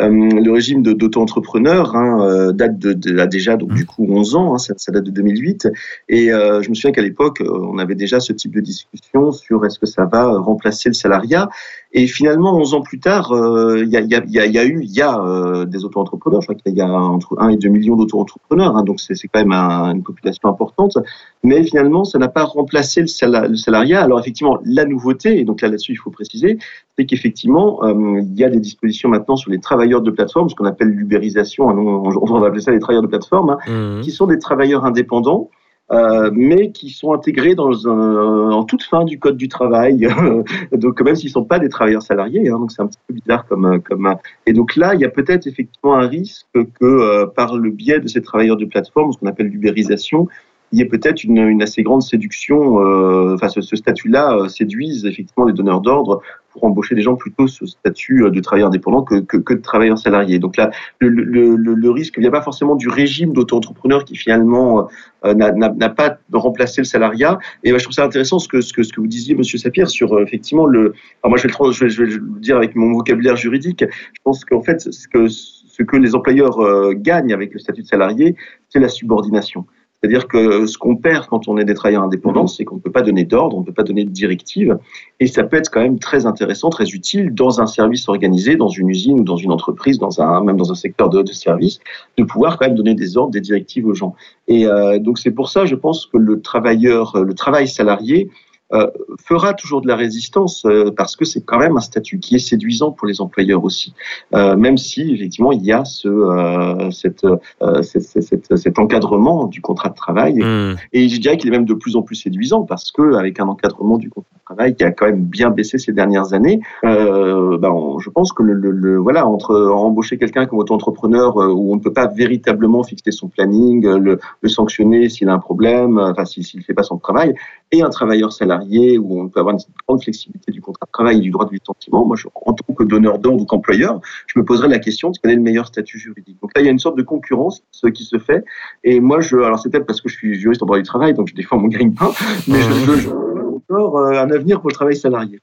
[0.00, 4.34] Euh, le régime d'auto-entrepreneur hein, euh, date de, de là, déjà donc du coup 11
[4.34, 5.68] ans ça, ça date de 2008
[6.08, 9.64] et euh, je me souviens qu'à l'époque on avait déjà ce type de discussion sur
[9.64, 11.48] est-ce que ça va remplacer le salariat
[11.92, 14.58] et finalement 11 ans plus tard euh, il y, a, y, a, y a- y
[14.58, 16.42] a eu il y a euh, des auto-entrepreneurs.
[16.42, 19.40] Je crois qu'il y a entre 1 et 2 millions d'auto-entrepreneurs hein, donc c'est quand
[19.40, 20.98] même un- une population importante.
[21.42, 24.02] Mais finalement ça n'a pas remplacé le, sala- le salariat.
[24.02, 26.58] Alors effectivement la nouveauté et donc là là-dessus il faut préciser
[26.98, 30.54] c'est qu'effectivement euh, il y a des dispositions maintenant sur les travailleurs de plateforme ce
[30.54, 33.56] qu'on appelle l'ubérisation hein, on, on va appeler ça les travailleurs de plateforme hein,
[34.02, 35.48] qui sont des travailleurs indépendants,
[35.90, 40.06] euh, mais qui sont intégrés dans un, en toute fin du code du travail.
[40.72, 43.14] donc même s'ils ne sont pas des travailleurs salariés, hein, donc c'est un petit peu
[43.14, 44.14] bizarre comme comme.
[44.46, 48.00] Et donc là, il y a peut-être effectivement un risque que euh, par le biais
[48.00, 50.28] de ces travailleurs de plateforme, ce qu'on appelle l'ubérisation,
[50.72, 55.46] il y ait peut-être une, assez grande séduction, euh, enfin ce, statut-là euh, séduise effectivement
[55.46, 59.14] les donneurs d'ordre pour embaucher des gens plutôt ce statut euh, de travailleur indépendant que,
[59.16, 60.38] de travailleur salarié.
[60.38, 64.88] Donc là, le, risque ne vient pas forcément du régime d'auto-entrepreneur qui finalement
[65.24, 67.38] n'a pas remplacé le salariat.
[67.64, 70.92] Et ben, je trouve ça intéressant ce que, vous disiez, Monsieur Sapir, sur effectivement le.
[71.22, 73.84] Alors moi, je vais, le, dire avec mon vocabulaire juridique.
[73.88, 78.36] Je pense qu'en fait, ce que, les employeurs gagnent avec le statut de salarié,
[78.68, 79.64] c'est la subordination.
[80.00, 82.92] C'est-à-dire que ce qu'on perd quand on est des travailleurs indépendants, c'est qu'on ne peut
[82.92, 84.78] pas donner d'ordre, on ne peut pas donner de directive.
[85.18, 88.68] Et ça peut être quand même très intéressant, très utile dans un service organisé, dans
[88.68, 91.80] une usine ou dans une entreprise, dans un, même dans un secteur de, de service,
[92.16, 94.14] de pouvoir quand même donner des ordres, des directives aux gens.
[94.46, 98.30] Et euh, donc c'est pour ça, je pense que le travailleur, le travail salarié
[98.72, 98.86] euh,
[99.24, 102.38] fera toujours de la résistance euh, parce que c'est quand même un statut qui est
[102.38, 103.94] séduisant pour les employeurs aussi,
[104.34, 109.46] euh, même si effectivement il y a ce, euh, cette, euh, cet- cet- cet encadrement
[109.46, 110.34] du contrat de travail.
[110.42, 110.74] Hmm.
[110.92, 113.48] Et je dirais qu'il est même de plus en plus séduisant parce que avec un
[113.48, 117.56] encadrement du contrat de travail qui a quand même bien baissé ces dernières années, euh,
[117.58, 121.48] ben, on- je pense que le, le- le- voilà entre embaucher quelqu'un comme auto-entrepreneur euh,
[121.52, 125.32] où on ne peut pas véritablement fixer son planning, euh, le, le sanctionner s'il a
[125.34, 127.34] un problème, euh, enfin s'il ne fait pas son travail,
[127.72, 128.57] et un travailleur salarié
[128.98, 131.52] où on peut avoir une grande flexibilité du contrat de travail et du droit de
[131.52, 132.04] licenciement.
[132.04, 135.18] Moi, je, en tant que donneur d'ordre ou qu'employeur, je me poserais la question de
[135.22, 136.38] quel est le meilleur statut juridique.
[136.40, 138.44] Donc là, il y a une sorte de concurrence ce qui se fait.
[138.84, 141.14] Et moi, je, alors c'est peut-être parce que je suis juriste en droit du travail,
[141.14, 142.10] donc je défends mon gagne-pain,
[142.46, 145.40] mais je, je, je vois encore euh, un avenir pour le travail salarié.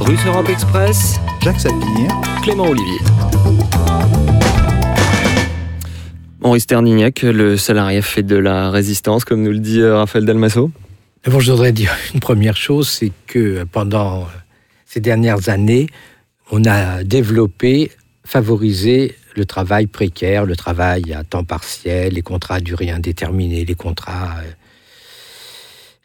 [0.00, 2.10] Russe Europe Express, Jacques Sapir.
[2.42, 2.98] Clément Olivier.
[6.44, 10.72] Henri Sterdignac, le salarié fait de la résistance, comme nous le dit euh, Raphaël Dalmasso.
[11.24, 14.26] Je voudrais dire une première chose, c'est que pendant
[14.84, 15.86] ces dernières années,
[16.50, 17.92] on a développé,
[18.24, 23.74] favorisé le travail précaire, le travail à temps partiel, les contrats à durée indéterminée, les
[23.76, 24.50] contrats, euh,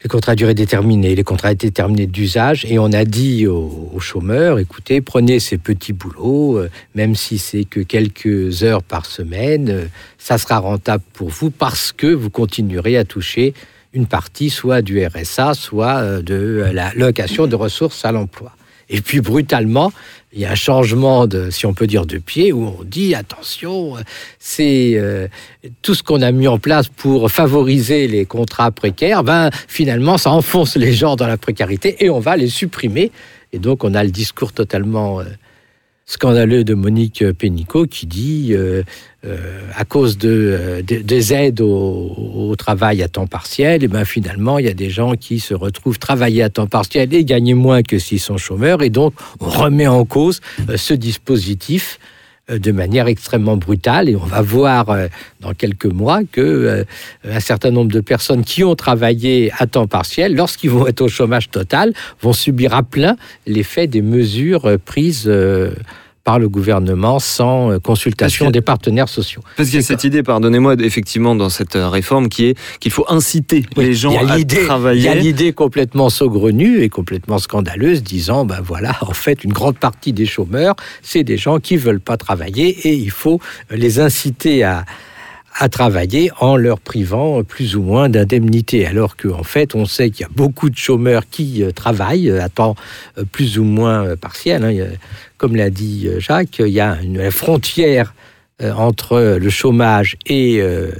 [0.02, 3.98] les contrats à durée déterminée, les contrats déterminés d'usage, et on a dit aux, aux
[3.98, 9.68] chômeurs, écoutez, prenez ces petits boulots, euh, même si c'est que quelques heures par semaine,
[9.70, 9.84] euh,
[10.16, 13.54] ça sera rentable pour vous parce que vous continuerez à toucher
[13.92, 18.52] une partie soit du RSA, soit euh, de la location de ressources à l'emploi.
[18.90, 19.92] Et puis brutalement,
[20.32, 23.14] il y a un changement de, si on peut dire, de pied où on dit
[23.14, 24.00] attention, euh,
[24.38, 25.28] c'est euh,
[25.82, 30.30] tout ce qu'on a mis en place pour favoriser les contrats précaires, ben finalement ça
[30.30, 33.10] enfonce les gens dans la précarité et on va les supprimer.
[33.52, 35.24] Et donc on a le discours totalement euh,
[36.10, 38.82] scandaleux de Monique Pénicaud qui dit euh,
[39.26, 44.58] euh, à cause euh, de- des aides au, travail à temps partiel, et ben finalement
[44.58, 47.82] il y a des gens qui se retrouvent travailler à temps partiel et gagner moins
[47.82, 50.40] que s'ils sont chômeurs, et donc on remet en cause
[50.76, 52.00] ce dispositif
[52.48, 54.08] de manière extrêmement brutale.
[54.08, 55.08] Et on va voir euh,
[55.40, 56.84] dans quelques mois que euh,
[57.28, 61.08] un certain nombre de personnes qui ont travaillé à temps partiel, lorsqu'ils vont être au
[61.08, 65.72] chômage total, vont subir à plein l'effet des mesures euh, prises euh,
[66.28, 69.40] par le gouvernement sans euh, consultation des partenaires sociaux.
[69.56, 72.92] Parce qu'il y a cette idée, pardonnez-moi, effectivement, dans cette euh, réforme, qui est qu'il
[72.92, 75.14] faut inciter Oui, les gens à l'idée- Il y a travailler.
[75.14, 80.26] l'idée complètement saugrenue et complètement scandaleuse disant, ben voilà, en fait, une grande partie des
[80.26, 84.84] chômeurs, c'est des gens qui veulent pas travailler et il faut les inciter à
[85.60, 88.86] à travailler en leur privant plus ou moins d'indemnité.
[88.86, 92.48] Alors qu'en fait, on sait qu'il y a beaucoup de chômeurs qui euh, travaillent à
[92.48, 92.76] temps
[93.18, 94.64] euh, plus ou moins euh, partiel.
[94.64, 94.86] hein.
[95.36, 98.14] Comme l'a dit euh, Jacques, il y a une frontière
[98.62, 100.92] euh, entre le chômage et euh,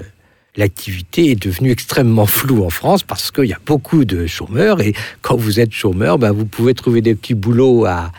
[0.57, 4.93] l'activité est devenue extrêmement floue en France parce qu'il y a beaucoup de chômeurs et
[5.23, 8.11] quand vous êtes chômeur, ben, vous pouvez trouver des petits boulots à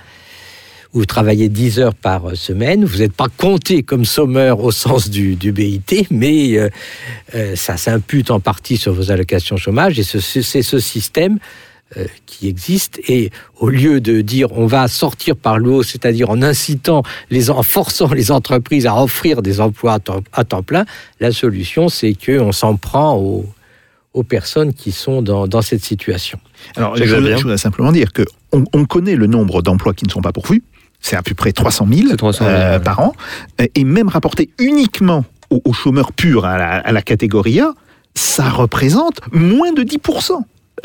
[0.94, 5.36] vous travaillez 10 heures par semaine, vous n'êtes pas compté comme sommeur au sens du,
[5.36, 6.70] du BIT, mais euh,
[7.36, 11.38] euh, ça s'impute en partie sur vos allocations chômage et ce- ce- c'est ce système
[11.98, 16.30] euh, qui existe et au lieu de dire on va sortir par le haut, c'est-à-dire
[16.32, 20.64] en incitant, les, en forçant les entreprises à offrir des emplois à temps, à temps
[20.64, 20.86] plein,
[21.20, 23.46] la solution c'est qu'on s'en prend aux,
[24.14, 26.40] aux personnes qui sont dans, dans cette situation.
[26.76, 26.96] Alors,
[27.38, 30.32] je voudrais simplement dire que on, on connaît le nombre d'emplois qui ne sont pas
[30.34, 30.64] pourvus.
[31.02, 32.84] C'est à peu près 300 000, C'est 300 000, euh, ouais.
[32.84, 33.14] par an.
[33.76, 37.74] Et même rapporté uniquement aux, aux chômeurs purs à la, à la catégorie A,
[38.16, 40.32] ça représente moins de 10%.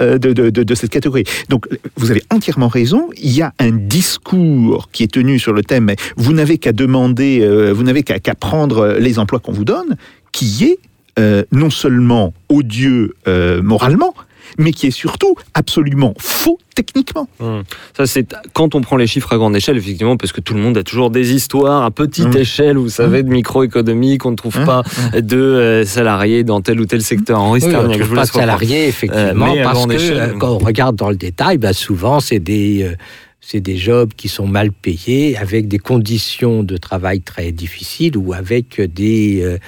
[0.01, 1.25] euh, De, de, de, de cette catégorie.
[1.49, 3.11] Donc, vous avez entièrement raison.
[3.17, 5.85] Il y a un discours qui est tenu sur le thème.
[5.85, 9.65] mais Vous n'avez qu'à demander, euh, vous n'avez qu'à qu'à prendre les emplois qu'on vous
[9.65, 9.97] donne,
[10.33, 10.79] qui est
[11.19, 14.15] euh, non seulement odieux euh, moralement,
[14.59, 17.29] mais qui est surtout absolument faux techniquement.
[17.41, 17.63] Hum.
[17.97, 20.61] Ça, c'est quand on prend les chiffres à grande échelle, effectivement, parce que tout le
[20.61, 22.37] monde a toujours des histoires à petite Hum.
[22.37, 24.83] échelle, vous savez, de microéconomie, qu'on ne trouve Hum, pas
[25.21, 27.41] de euh, salariés dans tel ou tel secteur.
[27.41, 29.93] Henri Oui, on je trouve vous pas de salariés, effectivement, Euh, mais à parce que
[29.93, 30.19] échelle.
[30.19, 32.97] euh, quand on regarde dans le détail, bah, souvent, c'est des, euh,
[33.41, 38.33] c'est des jobs qui sont mal payés, avec des conditions de travail très difficiles ou
[38.33, 39.59] avec des, euh,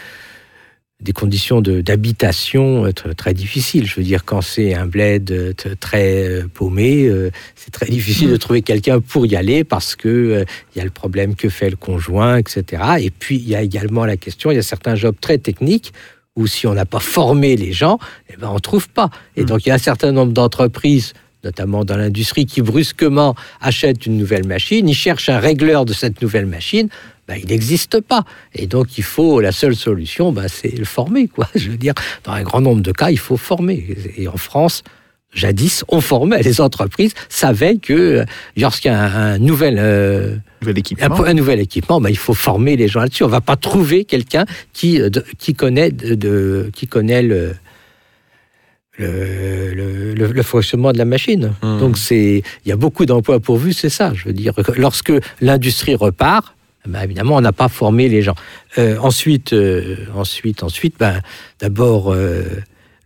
[1.02, 3.86] des conditions d'habitation euh, tr- très difficiles.
[3.86, 7.10] Je veux dire, quand c'est un bled euh, très euh, paumé,
[7.54, 10.90] c'est très difficile de trouver quelqu'un pour y aller parce que il y a le
[10.90, 12.82] problème que fait le conjoint, etc.
[13.00, 15.92] Et puis, il y a également la question, il y a certains jobs très techniques
[16.34, 17.98] où si on n'a pas formé les gens,
[18.30, 19.10] eh ben on trouve pas.
[19.36, 19.46] Et Mm.
[19.46, 21.12] donc il y a un certain nombre d'entreprises,
[21.44, 26.20] notamment dans l'industrie, qui brusquement achètent une nouvelle machine, ils cherchent un régleur de cette
[26.22, 26.88] nouvelle machine.
[27.28, 28.24] Ben, il n'existe pas.
[28.54, 31.48] Et donc, il faut, la seule solution, ben, c'est le former, quoi.
[31.54, 33.96] Je veux dire, dans un grand nombre de cas, il faut former.
[34.16, 34.82] Et en France,
[35.34, 38.24] jadis, on formait, les entreprises savaient que euh,
[38.56, 41.24] lorsqu'il y a un, un nouvel, euh, Nouvel équipement.
[41.24, 43.24] un nouvel équipement, ben, il faut former les gens là-dessus.
[43.24, 47.54] On va pas trouver quelqu'un qui, euh, de- qui connaît, de, de- qui connaît le,
[48.98, 51.52] le, le- le- le fonctionnement de la machine.
[51.62, 51.78] Hmm.
[51.80, 54.12] Donc c'est, il y a beaucoup d'emplois pourvus, c'est ça.
[54.14, 56.54] Je veux dire, lorsque l'industrie repart,
[56.86, 58.34] ben, évidemment, on n'a pas formé les gens.
[58.78, 61.20] Euh, ensuite, euh, ensuite, ensuite, ben,
[61.60, 62.12] d'abord.
[62.12, 62.44] euh,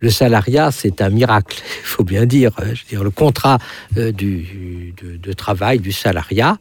[0.03, 2.53] le salariat, c'est un miracle, il faut bien dire.
[2.57, 3.59] Je veux dire, le contrat
[3.95, 6.57] du, de, travail du salariat,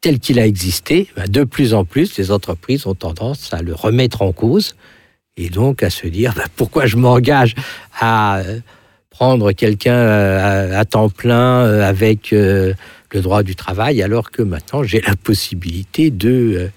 [0.00, 3.72] tel qu'il a existé, ben, de plus en plus, les entreprises ont tendance à le
[3.72, 4.74] remettre en cause
[5.36, 7.54] et donc à se dire ben, pourquoi je m'engage
[8.00, 8.42] à
[9.12, 12.72] prendre quelqu'un euh, à, temps plein euh, avec euh,
[13.12, 16.70] le droit du travail alors que maintenant j'ai la possibilité de,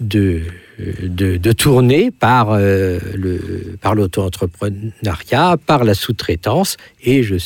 [0.00, 0.42] de,
[0.78, 7.36] de, tourner par l'auto-entrepreneuriat, par la sous-traitance et je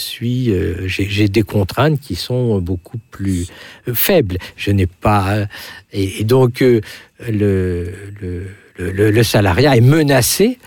[0.87, 3.47] j'ai des contraintes qui sont beaucoup plus
[3.93, 4.39] faibles.
[4.57, 5.47] Je n'ai pas
[5.93, 6.81] et, donc le,
[7.29, 7.93] le,
[9.11, 10.59] le salariat est menacé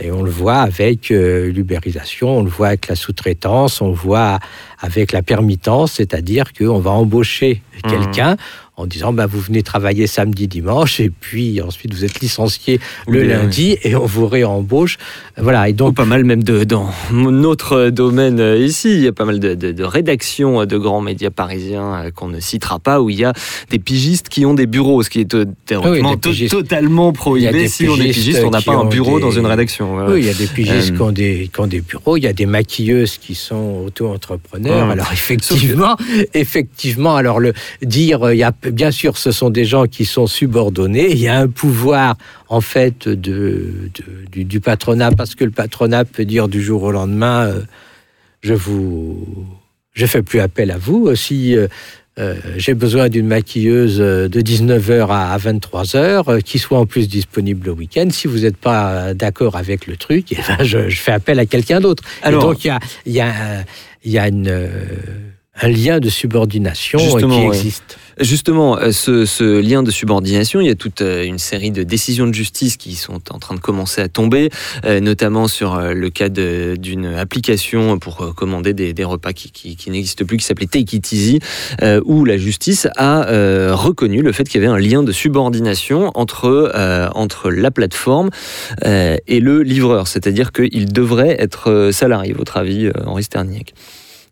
[0.00, 3.94] et on le voit avec euh, l'ubérisation, on le voit avec la sous-traitance, on le
[3.94, 4.40] voit
[4.80, 8.36] avec la permittance, c'est-à-dire qu'on va embaucher quelqu'un
[8.76, 13.20] en disant bah, vous venez travailler samedi, dimanche, et puis ensuite vous êtes licencié le
[13.20, 14.98] Oui, lundi et on vous réembauche.
[15.36, 19.06] Voilà, et Ou donc pas mal même de, dans notre domaine euh, ici, il y
[19.06, 22.40] a pas mal de, de, de rédactions euh, de grands médias parisiens euh, qu'on ne
[22.40, 23.32] citera pas, où il y a
[23.70, 26.16] des pigistes qui ont des bureaux, ce qui est théoriquement
[26.50, 27.68] totalement prohibé.
[27.68, 29.94] Si on est pigiste, on n'a pas un bureau des- dans une rédaction.
[29.94, 30.10] voilà.
[30.12, 32.24] Oui, il y a des pigistes Euh, qui, ont des, qui ont des bureaux, il
[32.24, 34.90] y a des maquilleuses qui sont auto-entrepreneurs.
[34.90, 35.96] Alors effectivement,
[36.34, 40.26] effectivement, alors le dire, il y a bien sûr, ce sont des gens qui sont
[40.26, 41.10] subordonnés.
[41.10, 42.16] Il y a un pouvoir
[42.48, 43.90] en fait de, de-
[44.30, 47.60] du, du patronat parce que le patronat peut dire du jour au lendemain, euh,
[48.42, 49.26] je vous,
[49.92, 51.14] je fais plus appel à vous.
[51.16, 51.66] Si euh,
[52.18, 57.66] euh, j'ai besoin d'une maquilleuse de 19h à 23h, euh, qui soit en plus disponible
[57.66, 58.06] le week-end.
[58.10, 61.46] Si vous n'êtes pas d'accord avec le truc, eh ben, je, je fais appel à
[61.46, 62.04] quelqu'un d'autre.
[62.22, 63.32] Et Alors- donc, il y a, il y a,
[64.04, 64.68] il y a une,
[65.60, 67.56] un lien de subordination qui ouais.
[68.20, 72.26] Justement, euh, ce, lien de subordination, il y a toute euh, une série de décisions
[72.26, 74.50] de justice qui sont en train de commencer à tomber,
[74.84, 80.44] euh, notamment sur le cas d'une application pour commander des, repas qui, n'existe plus, qui
[80.44, 81.40] s'appelait Take It Easy,
[82.04, 83.24] où la justice a
[83.74, 86.72] reconnu le fait qu'il y avait un lien de subordination entre,
[87.14, 88.30] entre la plateforme
[88.84, 93.74] et le livreur, c'est-à-dire qu'il devrait être salarié, votre avis, Henri Sterniak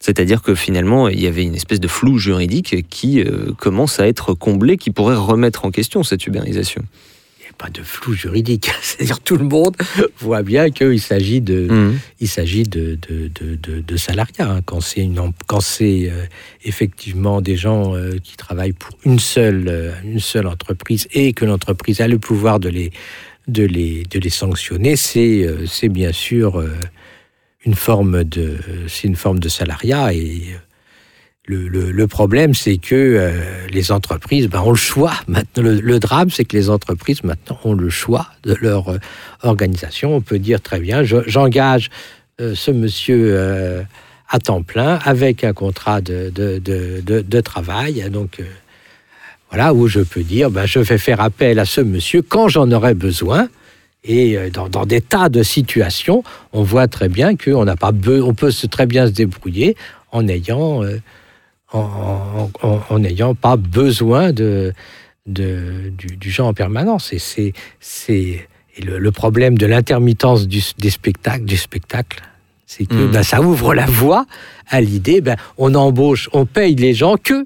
[0.05, 4.07] c'est-à-dire que finalement, il y avait une espèce de flou juridique qui euh, commence à
[4.09, 6.83] être comblé, qui pourrait remettre en question cette ubérisation.
[7.39, 8.71] Il n'y a pas de flou juridique.
[8.83, 9.77] C'est-à-dire tout le monde
[10.19, 11.99] voit bien qu'il s'agit de, Mmh.
[12.21, 14.51] il s'agit de, de, de, de- de salariat.
[14.51, 14.61] hein.
[14.67, 16.25] Quand c'est une em- quand c'est euh,
[16.65, 22.01] effectivement des gens euh, qui travaillent pour une seule, une seule entreprise et que l'entreprise
[22.01, 22.91] a le pouvoir de les,
[23.47, 26.63] de les, de les sanctionner, c'est c'est bien sûr
[27.65, 28.57] une forme de,
[28.89, 30.43] c'est une forme de salariat et
[31.47, 33.33] le, le- problème, c'est que euh,
[33.71, 35.13] les entreprises ben, ont le choix.
[35.27, 38.99] Maintenant, le, drame, c'est que les entreprises maintenant ont le choix de leur euh,
[39.43, 40.15] organisation.
[40.15, 41.91] On peut dire très bien, je- j'engage
[42.41, 43.37] euh, ce monsieur
[44.29, 48.09] à temps plein avec un contrat de, de, de, de- travail.
[48.11, 48.41] Donc
[49.51, 52.71] voilà où je peux dire, ben, je vais faire appel à ce monsieur quand j'en
[52.71, 53.49] aurai besoin.
[54.05, 57.93] Et euh, dans, dans des tas de situations, on voit très bien qu'on n'a pas,
[58.23, 59.77] on peut se, très bien se débrouiller
[60.11, 60.99] en ayant euh,
[61.73, 64.73] en en- pas besoin de,
[65.27, 67.13] de- du, du genre en permanence.
[67.13, 72.23] Et c'est c'est et le, le problème de l'intermittence du, des spectacles, du spectacle,
[72.67, 73.11] c'est que Mhm.
[73.13, 74.25] ben, ça ouvre la voie
[74.69, 77.45] à l'idée, ben, on embauche, on paye les gens que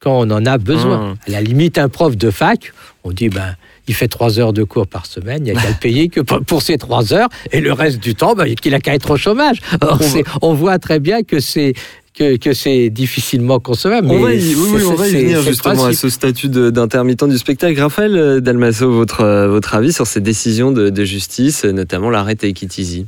[0.00, 1.10] quand on en a besoin.
[1.10, 1.16] Mhm.
[1.26, 2.72] À la limite, un prof de fac,
[3.04, 3.56] on dit, ben,
[3.88, 6.20] il fait trois heures de cours par semaine, il n'y a qu'à le payer que
[6.20, 9.16] pour, ces trois heures, et le reste du temps, ben, qu'il a qu'à être au
[9.16, 9.58] chômage.
[9.80, 9.98] Or,
[10.42, 11.74] On voit très bien que c'est
[12.16, 14.06] que, que c'est difficilement concevable.
[14.08, 16.48] On va y, oui, oui, c'est- on va y c'est- venir justement à ce statut
[16.48, 17.80] d'intermittent du spectacle.
[17.80, 22.10] Raphaël euh, Dalmasso, votre, euh, votre avis sur ces décisions de, de justice, euh, notamment
[22.10, 22.36] l'arrêt
[22.78, 23.06] Easy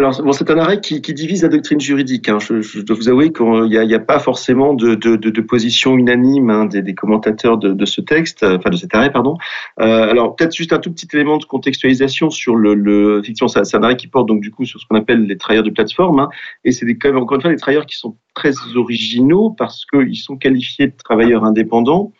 [0.00, 2.28] Alors, bon, c'est un arrêt qui, qui divise la doctrine juridique.
[2.28, 2.40] hein.
[2.40, 5.40] Je, je dois vous avouer qu'il n'y a, a pas forcément de, de, de, de
[5.40, 9.36] position unanime hein, des, des commentateurs de, ce texte, euh, enfin de cet arrêt, pardon.
[9.80, 12.74] Euh, alors, peut-être juste un tout petit élément de contextualisation sur le.
[12.74, 15.36] le effectivement, c'est un arrêt qui porte donc du coup sur ce qu'on appelle les
[15.38, 16.18] travailleurs de plateforme.
[16.18, 16.28] hein.
[16.64, 20.16] et c'est quand même encore une fois des travailleurs qui sont très originaux parce qu'ils
[20.16, 22.12] sont qualifiés de travailleurs indépendants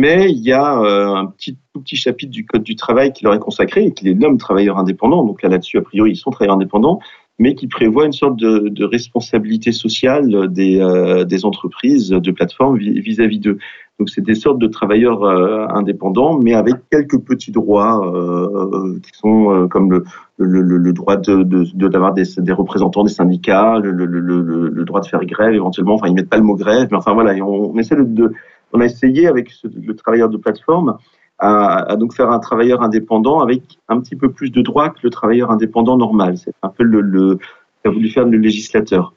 [0.00, 3.24] mais il y a euh, un petit, tout petit chapitre du Code du travail qui
[3.24, 5.22] leur est consacré et qui les nomme travailleurs indépendants.
[5.22, 6.98] Donc là, là-dessus, a priori, ils sont travailleurs indépendants,
[7.38, 12.78] mais qui prévoit une sorte de, de responsabilité sociale des, euh, des entreprises de plateforme
[12.78, 13.58] vis- vis-à-vis d'eux.
[13.98, 19.10] Donc c'est des sortes de travailleurs euh, indépendants, mais avec quelques petits droits euh, qui
[19.18, 20.04] sont euh, comme le,
[20.38, 25.00] le, le- le droit de, de, de- d'avoir des, des représentants des syndicats, le, droit
[25.00, 25.94] de faire grève éventuellement.
[25.94, 28.32] Enfin, ils mettent pas le mot grève, mais enfin voilà, on, on essaie de, de-
[28.72, 30.96] on a essayé avec le travailleur de plateforme
[31.38, 35.10] à, donc faire un travailleur indépendant avec un petit peu plus de droits que le
[35.10, 36.38] travailleur indépendant normal.
[36.38, 37.38] C'est un peu le, le
[37.82, 39.12] qu'a voulu faire le législateur.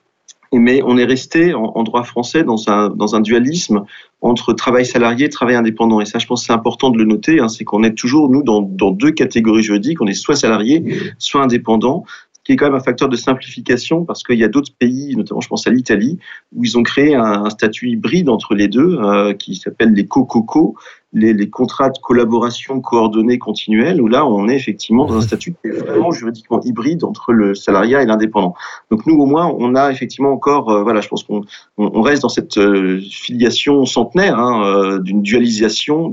[0.51, 3.83] Mais on est resté en, droit français dans un, dans un dualisme
[4.21, 5.99] entre travail salarié et travail indépendant.
[5.99, 8.41] Et ça, je pense c'est important de le noter, hein, c'est qu'on est toujours, nous,
[8.41, 10.01] dans, dans deux catégories juridiques.
[10.01, 12.05] On est soit salarié, soit indépendant,
[12.45, 15.41] qui est quand même un facteur de simplification parce qu'il y a d'autres pays, notamment
[15.41, 16.19] je pense à l'Italie,
[16.53, 20.75] où ils ont créé un, statut hybride entre les deux euh, qui s'appelle les COCOCO,
[21.15, 25.69] les, contrats de collaboration coordonnée continuelle, où là, on est effectivement dans un statut qui
[25.69, 28.53] est vraiment juridiquement hybride entre le salariat et l'indépendant.
[28.91, 31.41] Donc nous, au moins, on a effectivement encore, euh, voilà, je pense qu'on
[31.77, 36.11] on, reste dans cette euh, filiation centenaire hein, euh, d'une dualisation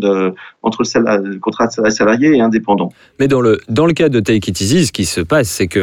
[0.62, 2.92] entre le, contrat de salarié et indépendant.
[3.18, 5.66] Mais dans le, dans le cas de Take It Easy, ce qui se passe, c'est
[5.66, 5.82] que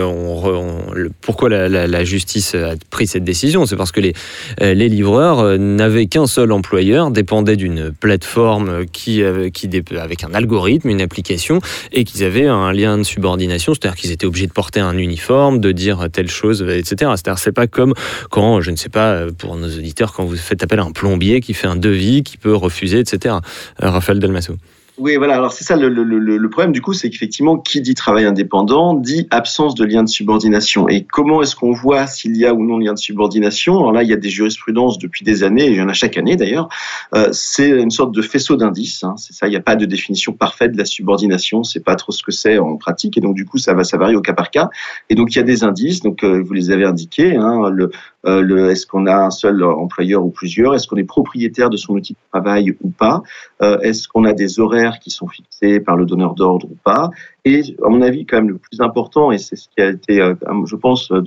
[1.21, 3.65] pourquoi la, justice a pris cette décision?
[3.65, 4.13] C'est parce que les,
[4.61, 9.08] les livreurs n'avaient qu'un seul employeur, dépendaient d'une plateforme qui,
[9.53, 11.59] qui dé- avec un algorithme, une application,
[11.91, 15.59] et qu'ils avaient un lien de subordination, c'est-à-dire qu'ils étaient obligés de porter un uniforme,
[15.59, 17.11] de dire telle chose, etc.
[17.15, 17.93] C'est-à-dire c'est pas comme
[18.29, 21.41] quand, je ne sais pas, pour nos auditeurs, quand vous faites appel à un plombier
[21.41, 23.35] qui fait un devis, qui peut refuser, etc.
[23.83, 24.55] Euh, Raphaël Delmasso.
[24.99, 25.35] Oui, voilà.
[25.35, 28.93] Alors c'est ça le, le, le, problème du coup, c'est qu'effectivement, qui dit travail indépendant
[28.93, 30.89] dit absence de lien de subordination.
[30.89, 33.77] Et comment est-ce qu'on voit s'il y a ou non lien de subordination?
[33.77, 36.17] Alors là, il y a des jurisprudences depuis des années, il y en a chaque
[36.17, 36.67] année d'ailleurs.
[37.15, 39.05] Euh, c'est une sorte de faisceau d'indices.
[39.05, 39.15] Hein.
[39.17, 39.47] C'est ça.
[39.47, 41.63] Il n'y a pas de définition parfaite de la subordination.
[41.63, 43.97] C'est pas trop ce que c'est en pratique, et donc du coup, ça va, ça
[43.97, 44.69] varie au cas par cas.
[45.09, 46.01] Et donc il y a des indices.
[46.01, 47.37] Donc euh, vous les avez indiqués.
[47.37, 47.89] Hein, le,
[48.25, 50.75] euh, le, est-ce qu'on a un seul employeur ou plusieurs?
[50.75, 53.23] Est-ce qu'on est propriétaire de son outil de travail ou pas?
[53.61, 57.09] Est-ce qu'on a des horaires qui sont fixés par le donneur d'ordre ou pas?
[57.45, 60.21] Et à mon avis, quand même, le plus important, et c'est ce qui a été,
[60.21, 60.35] euh,
[60.65, 61.23] je pense, euh,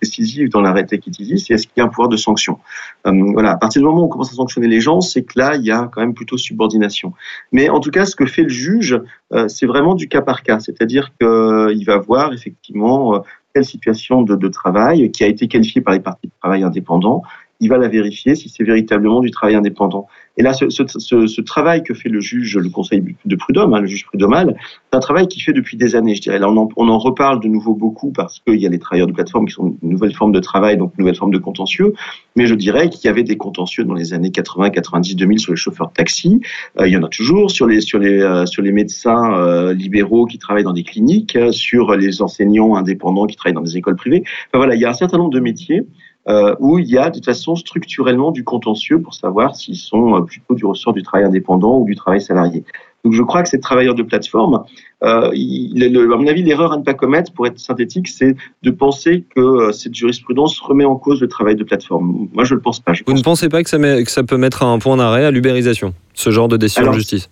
[0.00, 2.58] décisif dans l'arrêté dit, c'est est-ce qu'il y a un pouvoir de sanction?
[3.06, 5.38] Euh, Voilà, à partir du moment où on commence à sanctionner les gens, c'est que
[5.38, 7.12] là, il y a quand même plutôt subordination.
[7.52, 9.00] Mais en tout cas, ce que fait le juge,
[9.32, 13.18] euh, c'est vraiment du cas par cas, c'est-à-dire qu'il va voir effectivement euh,
[13.54, 17.22] quelle situation de, de travail qui a été qualifiée par les parties de travail indépendants
[17.64, 20.06] il va la vérifier si c'est véritablement du travail indépendant.
[20.36, 24.04] Et là, ce, travail que fait le juge, le conseil de prud'homme, hein, le juge
[24.04, 26.38] prud'homal, c'est un travail qui fait depuis des années, je dirais.
[26.38, 29.46] Là, on en, reparle de nouveau beaucoup parce qu'il y a les travailleurs de plateforme
[29.46, 31.94] qui sont une nouvelle forme de travail, donc une nouvelle forme de contentieux.
[32.36, 35.52] Mais je dirais qu'il y avait des contentieux dans les années 80, 90, 2000 sur
[35.52, 36.40] les chauffeurs de taxi.
[36.80, 40.72] Euh, il y en a toujours sur les, euh, médecins euh, libéraux qui travaillent dans
[40.72, 44.24] des cliniques, sur les enseignants indépendants qui travaillent dans des écoles privées.
[44.48, 45.86] Enfin voilà, il y a un certain nombre de métiers
[46.28, 50.22] euh, où il y a de toute façon structurellement du contentieux pour savoir s'ils sont
[50.24, 52.64] plutôt du ressort du travail indépendant ou du travail salarié.
[53.04, 54.64] Donc je crois que ces travailleurs de plateforme,
[55.02, 58.34] euh, il, le, à mon avis, l'erreur à ne pas commettre, pour être synthétique, c'est
[58.62, 62.28] de penser que euh, cette jurisprudence remet en cause le travail de plateforme.
[62.32, 62.94] Moi, je ne le pense pas.
[62.94, 64.96] Je Vous pense ne pensez pas que ça, met, que ça, peut mettre un point
[64.96, 67.28] d'arrêt à l'ubérisation, ce genre de décision Alors, de justice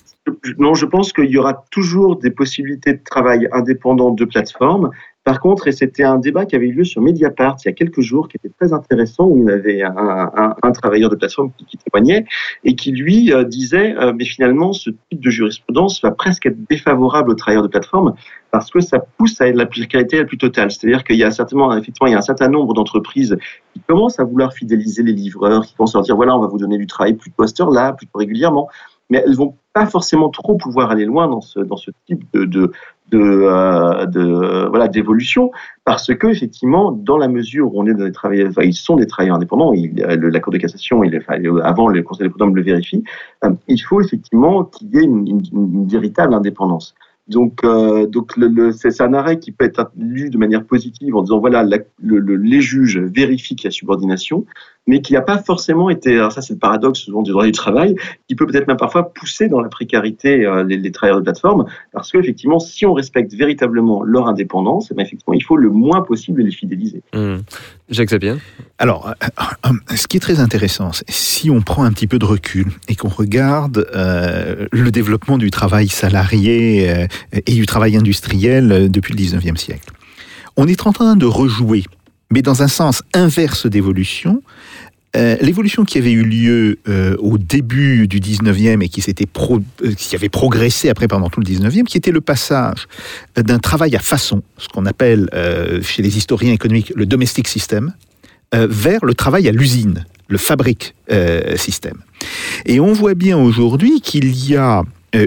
[0.59, 4.91] Non, je pense qu'il y aura toujours des possibilités de travail indépendant de plateforme.
[5.25, 7.73] Par contre, et c'était un débat qui avait eu lieu sur Mediapart il y a
[7.73, 11.79] quelques jours, qui était très intéressant, où il y avait un, travailleur de plateforme qui,
[11.79, 12.25] témoignait
[12.65, 16.59] et qui lui euh, disait, euh, mais finalement, ce type de jurisprudence va presque être
[16.69, 18.15] défavorable aux travailleurs de plateforme
[18.51, 20.71] parce que ça pousse à la précarité la plus totale.
[20.73, 23.37] C'est-à-dire qu'il y a certainement, effectivement, il y a un certain nombre d'entreprises
[23.75, 26.49] qui commencent à vouloir fidéliser les livreurs, qui commencent à leur dire, voilà, on va
[26.49, 28.69] vous donner du travail plutôt à cette heure-là, plutôt régulièrement,
[29.09, 31.61] mais elles vont pas forcément trop pouvoir aller loin dans ce,
[32.07, 32.73] type de, de,
[33.17, 35.51] euh, de voilà d'évolution
[35.85, 39.07] parce que effectivement dans la mesure où on est dans des travailleurs ils sont des
[39.07, 42.57] travailleurs indépendants il, le, la cour de cassation il, enfin, avant le conseil des prud'hommes
[42.57, 43.05] le vérifie
[43.45, 46.95] euh, il faut effectivement qu'il y ait une, véritable indépendance.
[47.29, 48.33] Donc, euh, donc
[48.73, 51.65] c'est un arrêt qui peut être lu de manière positive en disant voilà,
[52.03, 54.45] les juges vérifient qu'il y a subordination,
[54.87, 57.53] mais qui n'a pas forcément été, alors ça c'est le paradoxe souvent du droit du
[57.53, 57.95] travail,
[58.29, 61.67] qui peut peut-être même parfois pousser dans la précarité euh, les, les, travailleurs de plateforme,
[61.93, 66.03] parce qu'effectivement, si on respecte véritablement leur indépendance, eh bien, effectivement, il faut le moins
[66.03, 67.03] possible les fidéliser.
[67.15, 67.37] Mmh.
[67.93, 68.39] Jacques Sapien
[68.79, 72.25] Alors, euh, ce qui est très intéressant, c'est si on prend un petit peu de
[72.25, 78.91] recul et qu'on regarde euh, le développement du travail salarié euh, et du travail industriel
[78.91, 79.93] depuis le 19e siècle.
[80.57, 81.85] On est en train de rejouer,
[82.31, 84.43] mais dans un sens inverse d'évolution,
[85.15, 89.93] euh, l'évolution qui avait eu lieu euh, au début du 19e et qui, pro- euh,
[89.95, 92.87] qui avait progressé après pendant tout le 19e, qui était le passage
[93.37, 95.29] d'un travail à façon, ce qu'on appelle
[95.83, 97.93] chez les historiens économiques le domestic system,
[98.55, 100.95] vers le travail à l'usine, le fabrique
[101.57, 101.99] système.
[102.67, 104.83] Et on voit bien aujourd'hui qu'il y a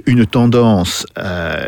[0.05, 1.05] une tendance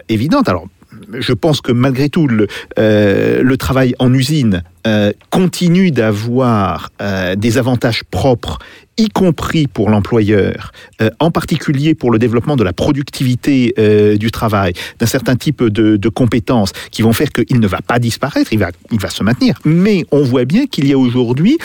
[0.09, 0.49] évidente.
[0.49, 0.67] Alors,
[1.13, 8.05] je pense que malgré tout, le travail en usine euh, continue d'avoir euh, des avantages
[8.05, 8.57] propres,
[8.97, 10.71] y compris pour l'employeur,
[11.01, 13.73] euh, en particulier pour le développement de la productivité
[14.17, 18.53] du travail, d'un certain type de, compétences qui vont faire qu'il ne va pas disparaître,
[18.53, 19.59] il va, il va se maintenir.
[19.65, 21.57] Mais on voit bien qu'il y a aujourd'hui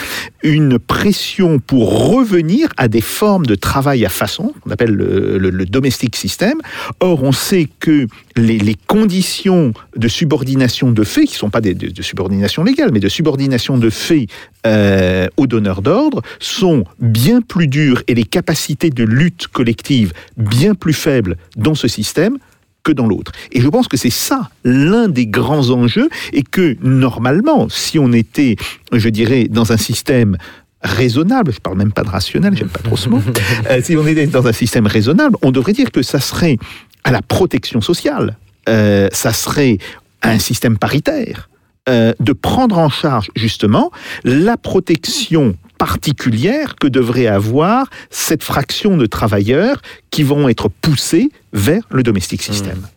[0.43, 5.49] une pression pour revenir à des formes de travail à façon, qu'on appelle le, le,
[5.49, 6.59] le domestic system.
[6.99, 11.61] Or, on sait que les, les conditions de subordination de fait, qui ne sont pas
[11.61, 14.27] des, de, de subordination légale, mais de subordination de fait
[14.65, 20.75] euh, aux donneurs d'ordre, sont bien plus dures et les capacités de lutte collective bien
[20.75, 22.37] plus faibles dans ce système
[22.83, 23.31] que dans l'autre.
[23.51, 28.11] Et je pense que c'est ça l'un des grands enjeux et que normalement, si on
[28.11, 28.57] était,
[28.91, 30.37] je dirais, dans un système
[30.81, 33.21] raisonnable, je parle même pas de rationnel, j'aime pas trop ce mot,
[33.69, 36.57] euh, si on était dans un système raisonnable, on devrait dire que ça serait
[37.05, 38.37] à la protection sociale,
[38.67, 39.77] euh, ça serait
[40.21, 41.49] un système paritaire,
[41.89, 43.91] euh, de prendre en charge justement
[44.23, 51.83] la protection particulière que devrait avoir cette fraction de travailleurs qui vont être poussés vers
[51.91, 52.77] le domestic system.
[52.81, 52.89] Oui,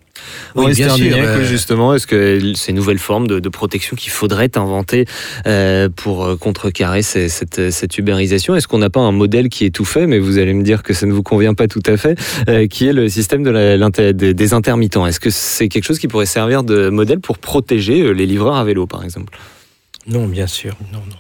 [0.54, 4.56] Oui, bien sûr, euh, justement, est-ce que ces nouvelles formes de, de protection qu'il faudrait
[4.56, 5.04] inventer
[5.46, 9.64] euh, pour euh, contrecarrer ces- cette, cette ubérisation, est-ce qu'on n'a pas un modèle qui
[9.64, 11.82] est tout fait, mais vous allez me dire que ça ne vous convient pas tout
[11.86, 12.18] à fait,
[12.48, 15.06] euh, qui est le système de la- des, des intermittents?
[15.06, 18.64] Est-ce que c'est quelque chose qui pourrait servir de modèle pour protéger les livreurs à
[18.64, 19.38] vélo, par exemple?
[20.06, 21.16] Non, bien sûr, non, non.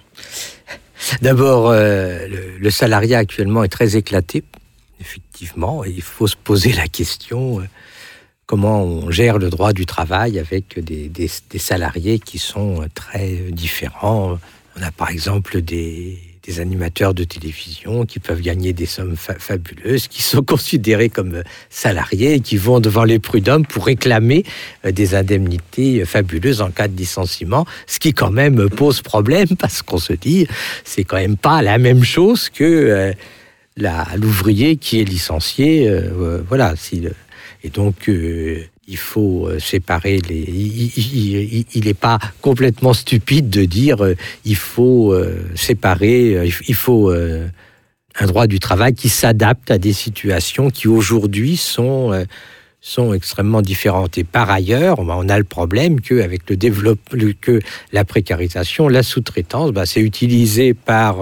[1.22, 4.42] D'abord, euh, le, le salariat actuellement est très éclaté,
[5.00, 7.64] effectivement, et il faut se poser la question euh,
[8.46, 11.28] comment on gère le droit du travail avec des,
[11.58, 14.38] salariés qui sont euh, très différents.
[14.78, 16.18] On a par exemple des,
[16.58, 21.42] animateurs de télévision qui peuvent gagner des sommes fa- fabuleuses, qui sont considérés comme euh,
[21.70, 24.44] salariés et qui vont devant les prud'hommes pour réclamer
[24.84, 29.82] euh, des indemnités fabuleuses en cas de licenciement, ce qui quand même pose problème parce
[29.82, 30.46] qu'on se dit
[30.84, 33.12] c'est quand même pas la même chose que
[34.16, 35.90] l'ouvrier qui est licencié.
[36.48, 36.74] voilà,
[37.66, 41.64] et donc euh, il faut euh, séparer les.
[41.74, 44.14] Il n'est pas complètement stupide de dire euh,
[44.44, 50.70] il faut euh, séparer, il faut un droit du travail qui s'adapte à des situations
[50.70, 52.24] qui aujourd'hui sont
[52.80, 54.16] sont extrêmement différentes.
[54.16, 57.60] Et par ailleurs, bah, on a le problème que avec le développement, que
[57.92, 61.16] la précarisation, la sous-traitance, bah, c'est utilisé par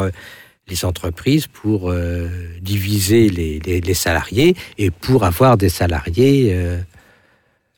[0.68, 2.28] les entreprises pour euh,
[2.60, 6.78] diviser les, les- les salariés et pour avoir des salariés euh,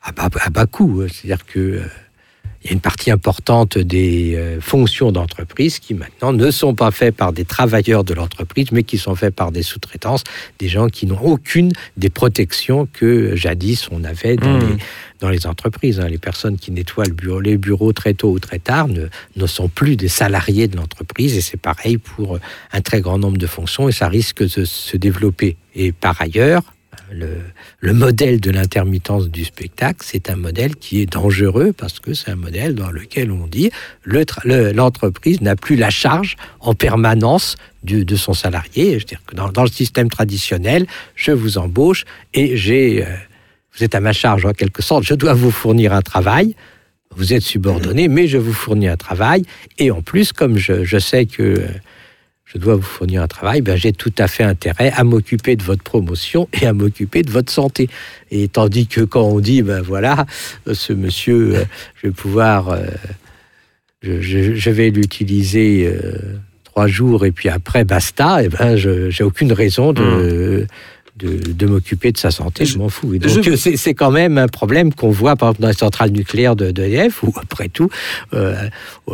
[0.01, 1.03] à, bas, à bas coût.
[1.07, 1.81] C'est-à-dire que euh,
[2.65, 7.15] y a une partie importante des euh, fonctions d'entreprise qui maintenant ne sont pas faites
[7.15, 10.23] par des travailleurs de l'entreprise, mais qui sont faites par des sous-traitances,
[10.59, 14.59] des gens qui n'ont aucune des protections que jadis on avait dans, Mmh.
[14.69, 14.77] les,
[15.19, 15.99] dans les entreprises.
[15.99, 16.07] hein.
[16.07, 19.69] Les personnes qui nettoient le bureau, les bureaux très tôt ou très tard ne, sont
[19.69, 22.39] plus des salariés de l'entreprise et c'est pareil pour
[22.73, 25.57] un très grand nombre de fonctions et ça risque de se développer.
[25.75, 26.61] Et par ailleurs,
[27.11, 27.37] le,
[27.79, 32.31] le modèle de l'intermittence du spectacle, c'est un modèle qui est dangereux parce que c'est
[32.31, 33.71] un modèle dans lequel on dit
[34.05, 38.93] l'entreprise n'a plus la charge en permanence de son salarié.
[38.93, 42.03] Je veux dire que dans, dans le système traditionnel, je vous embauche
[42.33, 43.09] et j'ai, euh,
[43.77, 46.55] vous êtes à ma charge en quelque sorte, je dois vous fournir un travail.
[47.15, 49.43] Vous êtes subordonné, mais je vous fournis un travail.
[49.79, 51.67] Et en plus, comme je, je sais que euh,
[52.45, 55.63] je dois vous fournir un travail, ben, j'ai tout à fait intérêt à m'occuper de
[55.63, 57.89] votre promotion et à m'occuper de votre santé.
[58.29, 60.25] Et tandis que quand on dit, ben voilà,
[60.71, 61.63] ce monsieur, euh,
[61.95, 62.85] je vais pouvoir, euh,
[64.01, 69.09] je, je- je vais l'utiliser euh, trois jours et puis après basta, et ben je
[69.09, 70.67] j'ai aucune raison de.
[71.19, 73.15] De, de m'occuper de sa santé, je, m'en fous.
[73.15, 75.73] Et donc, je- c'est c'est quand même un problème qu'on voit, par exemple, dans les
[75.73, 77.89] centrales nucléaires de, de EDF, où, après tout,
[78.35, 78.53] euh,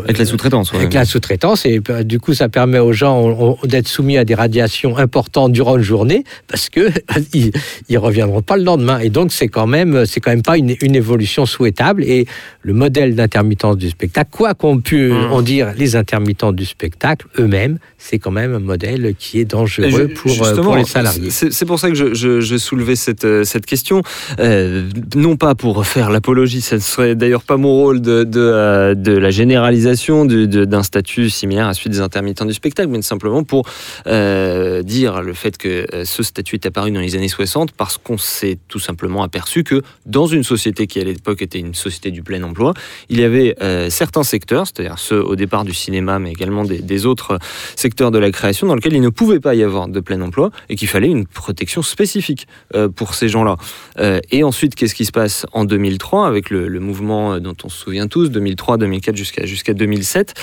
[0.04, 0.80] Avec la sous-traitance, ouais.
[0.80, 4.18] avec la sous-traitance, et euh, du coup, ça permet aux gens on- on- d'être soumis
[4.18, 6.90] à des radiations importantes durant une journée, parce que
[7.34, 7.54] ils,
[7.88, 9.00] ils reviendront pas le lendemain.
[9.00, 12.04] Et donc, c'est quand même, c'est quand même pas une, une évolution souhaitable.
[12.04, 12.26] Et
[12.64, 15.32] le modèle d'intermittence du spectacle, quoi qu'on pu Mmh.
[15.32, 20.10] en dire les intermittents du spectacle eux-mêmes, c'est quand même un modèle qui est dangereux
[20.10, 21.30] pour, euh, pour les salariés.
[21.30, 24.02] C'est c'est pour ça que je, soulevais cette, euh, question.
[24.40, 28.96] Euh, non pas pour faire l'apologie, ce ne serait d'ailleurs pas mon rôle de, euh,
[28.96, 33.66] la généralisation d'un statut similaire à celui des intermittents du spectacle, mais simplement pour
[34.06, 38.58] dire le fait que ce statut est apparu dans les années 60 parce qu'on s'est
[38.68, 42.42] tout simplement aperçu que dans une société qui à l'époque était une société du plein
[42.44, 42.74] emploi,
[43.10, 43.56] il y avait
[43.90, 47.40] certains secteurs, c'est-à-dire ceux au départ du cinéma, mais également des, des autres
[47.76, 50.52] secteurs de la création, dans lesquels il ne pouvait pas y avoir de plein emploi
[50.70, 53.58] et qu'il fallait une protection spécifique euh, pour ces gens-là.
[54.00, 57.70] Euh, et ensuite, qu'est-ce qui se passe en 2003 avec le, mouvement euh, dont on
[57.70, 60.34] se souvient tous, 2003, 2004 jusqu'à jusqu'à 2007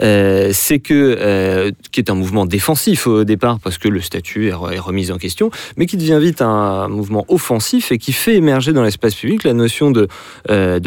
[0.00, 4.52] euh, C'est que qui est un mouvement défensif au départ parce que le statut est,
[4.52, 8.36] re- est remis en question, mais qui devient vite un mouvement offensif et qui fait
[8.36, 10.08] émerger dans l'espace public la notion de,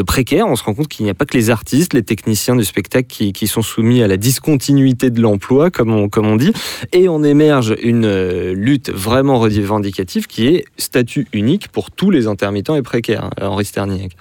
[0.03, 0.47] précaire.
[0.47, 3.07] On se rend compte qu'il n'y a pas que les artistes, les techniciens du spectacle
[3.07, 6.53] qui, sont soumis à la discontinuité de l'emploi, comme on, comme on dit,
[6.91, 12.76] et on émerge une lutte vraiment revendicative qui est statut unique pour tous les intermittents
[12.76, 13.30] et précaires.
[13.41, 14.12] euh, Henri Sterniak.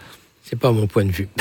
[0.45, 1.28] C'est pas mon point de vue.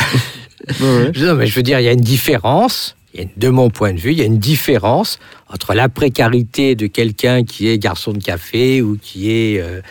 [0.79, 2.95] Non, mais je veux dire, il y a une différence.
[3.13, 5.17] il y a une- De mon point de vue, il y a une différence
[5.49, 9.81] entre la précarité de quelqu'un qui est garçon de café ou qui est euh,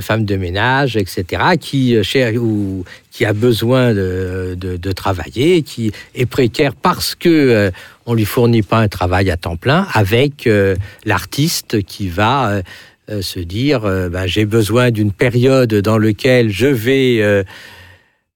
[0.00, 5.60] femme de ménage, etc., qui, euh, cher- ou, qui a besoin de, de- de travailler,
[5.62, 7.70] qui est précaire parce que euh,
[8.06, 12.52] on lui fournit pas un travail à temps plein, avec euh, l'artiste qui va euh,
[12.56, 12.62] euh,
[13.08, 17.42] se dire, euh, ben, j'ai besoin d'une période dans laquelle je vais euh,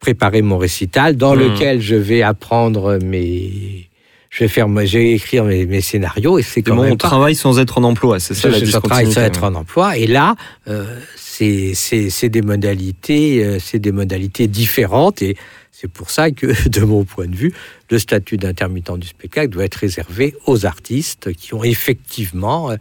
[0.01, 1.43] préparer mon récital, dans Mhm.
[1.43, 3.89] lequel je vais apprendre mes,
[4.31, 6.97] je vais faire, je vais écrire mes, mes scénarios, et c'est quand Comment même on
[6.97, 9.55] pas travaille sans être en emploi, c'est ça je, la je travaille sans être en
[9.55, 9.97] emploi.
[9.97, 10.35] Et là,
[10.69, 10.85] euh,
[11.17, 15.23] c'est des modalités, euh, c'est des modalités différentes.
[15.23, 15.37] Et
[15.73, 17.53] c'est pour ça que, de mon point de vue,
[17.91, 22.77] le statut d'intermittent du spectacle doit être réservé aux artistes qui ont effectivement euh,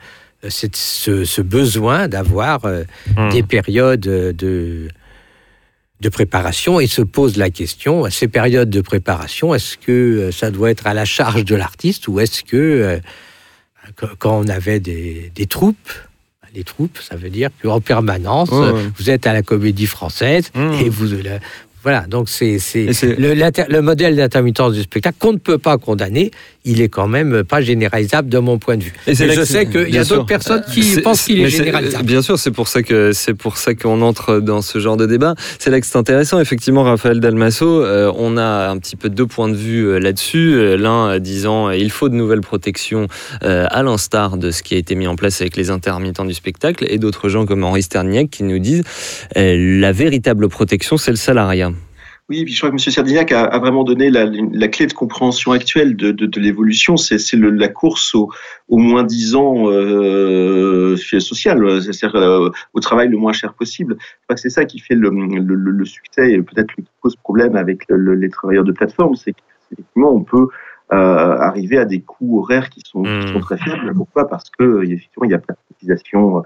[0.50, 2.84] cette- ce, ce besoin d'avoir euh,
[3.16, 3.30] Hmm.
[3.30, 4.88] des périodes de
[6.02, 10.52] de préparation et se pose la question, ces périodes de préparation, est-ce que euh, ça
[10.52, 13.00] doit être à la charge de l'artiste ou est-ce que euh,
[14.20, 15.90] quand- on avait des, des troupes,
[16.54, 18.72] les troupes, ça veut dire qu'en permanence, ouais.
[18.98, 20.74] vous êtes à la comédie française Mmh.
[20.82, 21.08] et vous...
[21.86, 26.32] voilà, donc c'est le, modèle d'intermittence du spectacle qu'on ne peut pas condamner,
[26.64, 28.94] il est quand même pas généralisable de mon point de vue.
[29.06, 32.04] Et je sais qu'il y a d'autres personnes qui pensent qu'il est généralisable.
[32.04, 35.06] Bien sûr, c'est pour ça que c'est pour ça qu'on entre dans ce genre de
[35.06, 35.36] débat.
[35.60, 36.40] C'est là que c'est intéressant.
[36.40, 40.56] Effectivement, Raphaël Dalmasso, euh, on a un petit peu deux points de vue euh, là-dessus.
[40.56, 43.08] Euh, L'un disant il faut de nouvelles protections
[43.44, 46.34] euh, à l'instar de ce qui a été mis en place avec les intermittents du
[46.34, 48.82] spectacle, et d'autres gens comme Henri Sterniak qui nous disent
[49.36, 51.75] la véritable protection, c'est le salariat.
[52.28, 52.80] Oui, puis je crois que M.
[52.80, 56.98] Sardignac a, a vraiment donné la, la clé de compréhension actuelle de, de, de l'évolution.
[56.98, 58.32] C'est la course au,
[58.68, 63.96] au moins 10 ans euh, social, c'est-à-dire euh, au travail le moins cher possible.
[64.00, 66.90] Je crois que c'est ça qui fait le, le, le- succès et peut-être le qui
[67.02, 69.34] pose problème avec le- le- les travailleurs de plateforme, c'est
[69.70, 70.48] qu'effectivement on peut
[70.94, 73.94] euh, arriver à des coûts horaires qui sont, qui sont très faibles.
[73.96, 74.28] Pourquoi?
[74.28, 76.42] Parce que effectivement il n'y a pas de cotisation euh,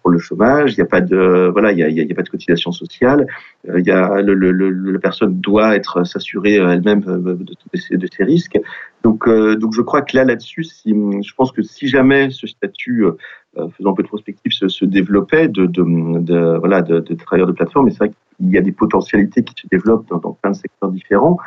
[0.00, 2.72] pour le chômage, il n'y a pas de voilà, il y a, pas de cotisation
[2.72, 3.26] sociale.
[3.68, 7.18] Euh, il y a le, le, le- la personne doit être s'assurer euh, elle-même euh,
[7.18, 8.58] de, de, ses, risques.
[9.02, 12.46] Donc, euh, donc je crois que là, là-dessus, si, je pense que si jamais ce
[12.46, 13.16] statut, euh,
[13.58, 15.82] euh, faisant un peu de prospective, se, se développait de, de,
[16.20, 19.42] de voilà de, de travailleurs de plateforme, et c'est vrai qu'il y a des potentialités
[19.44, 21.38] qui se développent dans, plein de secteurs différents.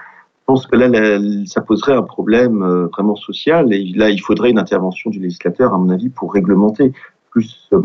[0.41, 4.19] Je pense que là, là, ça poserait un problème euh, vraiment social, et là, il
[4.19, 6.91] faudrait une intervention du législateur, à mon avis, pour réglementer
[7.29, 7.81] plus euh,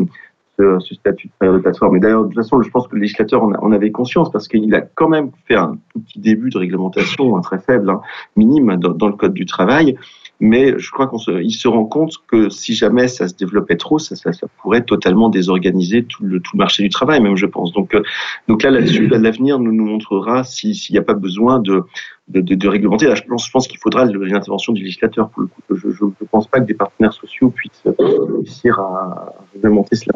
[0.57, 1.97] ce, ce statut de travailleur de plateforme.
[1.97, 4.73] Et d'ailleurs, de toute façon, je pense que le législateur en, avait conscience parce qu'il
[4.73, 8.01] a quand même fait un petit début de réglementation, hein, très faible, hein,
[8.35, 9.97] minime, dans, le code du travail.
[10.41, 13.99] Mais je crois qu'on se, se rend compte que si jamais ça se développait trop,
[13.99, 14.15] ça,
[14.61, 17.71] pourrait totalement désorganiser tout le, tout marché du travail, même je pense.
[17.71, 18.03] Donc, euh,
[18.49, 21.83] donc là, là-dessus, là, l'avenir nous, montrera si- s'il n'y a pas besoin de,
[22.27, 23.13] de, réglementer.
[23.15, 25.61] Je pense, qu'il faudra une intervention du législateur pour le coup.
[25.69, 27.93] Je ne pense pas que des partenaires sociaux puissent euh,
[28.37, 30.13] réussir à, réglementer cela.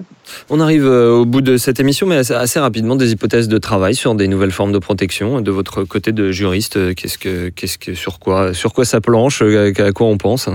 [0.49, 3.95] On arrive euh, au bout de cette émission, mais assez, rapidement, des hypothèses de travail
[3.95, 5.41] sur des nouvelles formes de protection.
[5.41, 9.01] De votre côté de juriste, euh, qu'est-ce que, qu'est-ce que, sur quoi, sur quoi ça
[9.01, 10.49] planche, à quoi on pense?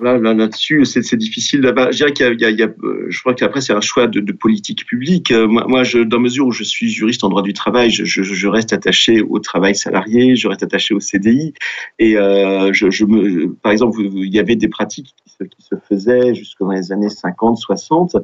[0.00, 1.60] Voilà, là, là-dessus, c'est, c'est difficile.
[1.62, 5.30] Je dirais qu'il y a, euh, je crois qu'après, c'est un choix de, politique publique.
[5.30, 8.72] Euh, Moi, moi dans mesure où je suis juriste en droit du travail, je, reste
[8.72, 11.52] attaché au travail salarié, je reste attaché au CDI.
[11.98, 16.60] Et euh, je, me, par exemple, il y avait des pratiques qui se, faisaient jusque
[16.60, 18.16] dans les années 50, 60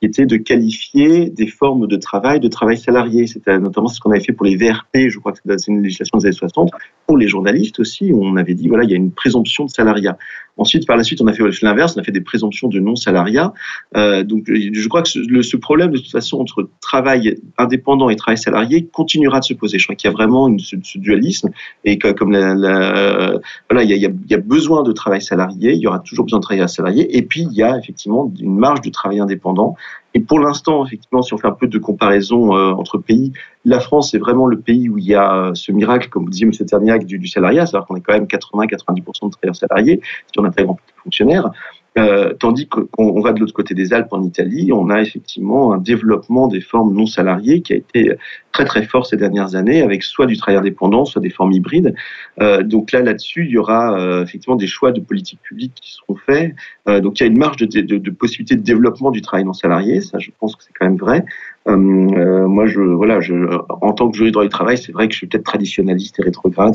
[0.00, 3.26] qui était de qualifier des formes de travail de travail salarié.
[3.26, 6.16] C'était notamment ce qu'on avait fait pour les VRP, je crois que c'est une législation
[6.18, 6.70] des années 60,
[7.06, 10.16] pour les journalistes aussi, on avait dit, voilà, il y a une présomption de salariat.
[10.60, 13.54] Ensuite, par la suite, on a fait l'inverse, on a fait des présomptions de non-salariat.
[13.96, 18.10] Euh, donc, je crois que ce, le, ce, problème, de toute façon, entre travail indépendant
[18.10, 19.78] et travail salarié continuera de se poser.
[19.78, 21.48] Je crois qu'il y a vraiment une, ce, ce, dualisme
[21.86, 23.38] et que, comme la, la,
[23.70, 26.26] voilà, il y, a, il y, a, besoin de travail salarié, il y aura toujours
[26.26, 29.76] besoin de travail salarié, et puis il y a effectivement une marge de travail indépendant
[30.14, 33.32] et pour l'instant, effectivement, si on fait un peu de comparaison euh, entre pays,
[33.64, 36.30] la France est vraiment le pays où il y a euh, ce miracle, comme vous
[36.30, 36.52] disiez, M.
[36.66, 40.44] Terniac, du, du salariat, c'est-à-dire qu'on est quand même 80-90% de travailleurs salariés, si on
[40.44, 41.50] intègre en fonctionnaires.
[41.98, 45.78] Euh, tandis qu'on va de l'autre côté des Alpes en Italie, on a effectivement un
[45.78, 48.12] développement des formes non salariées qui a été
[48.52, 51.94] très très fort ces dernières années, avec soit du travail indépendant, soit des formes hybrides.
[52.40, 55.92] Euh, donc là, là-dessus, il y aura euh, effectivement des choix de politique publique qui
[55.92, 56.54] seront faits.
[56.88, 59.44] Euh, donc il y a une marge de, de, de, possibilité de développement du travail
[59.44, 61.24] non salarié, ça je pense que c'est quand même vrai.
[61.68, 63.34] Euh, euh, moi, je, voilà, je,
[63.82, 66.22] en tant que juriste droit du travail, c'est vrai que je suis peut-être traditionnaliste et
[66.22, 66.74] rétrograde,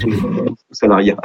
[0.72, 1.16] salariat.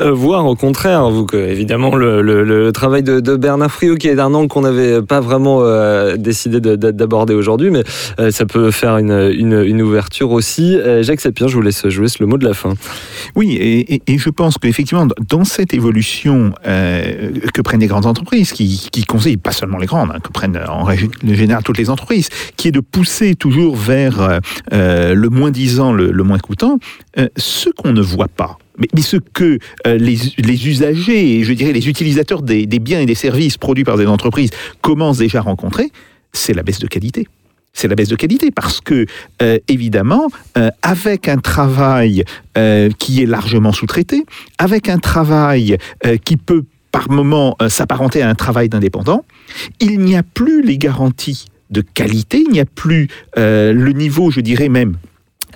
[0.00, 3.96] Euh, voire au contraire, vous que évidemment le, le, le travail de, de, Bernard Friot,
[3.96, 7.82] qui est d'un angle qu'on n'avait pas vraiment euh, décidé d'aborder aujourd'hui, mais
[8.20, 10.76] euh, ça peut faire une, une, une ouverture aussi.
[10.76, 12.74] Euh, Jacques Sapir, je vous laisse, je vous laisse le mot de la fin.
[13.34, 18.52] Oui, et, et, et je pense qu'effectivement, dans cette évolution que prennent les grandes entreprises,
[18.52, 21.90] qui, qui conseillent pas seulement les grandes, hein, que prennent en règle générale toutes les
[21.90, 22.03] entreprises
[22.56, 24.40] qui est de pousser toujours vers
[24.72, 26.78] euh, le moins disant, le, le moins coûtant,
[27.18, 28.58] euh, ce qu'on ne voit pas.
[28.78, 33.56] Mais, ce que euh, les, usagers, je dirais les utilisateurs des, biens et des services
[33.56, 34.50] produits par des entreprises
[34.80, 35.90] commencent déjà à rencontrer,
[36.32, 37.28] c'est la baisse de qualité.
[37.72, 39.06] C'est la baisse de qualité parce que,
[39.42, 42.24] euh, évidemment, euh, avec un travail
[42.56, 44.24] euh, qui est largement sous-traité,
[44.58, 45.76] avec un travail
[46.24, 49.24] qui peut par moment s'apparenter à un travail d'indépendant,
[49.80, 54.30] il n'y a plus les garanties de qualité, il n'y a plus euh, le niveau,
[54.30, 54.96] je dirais même,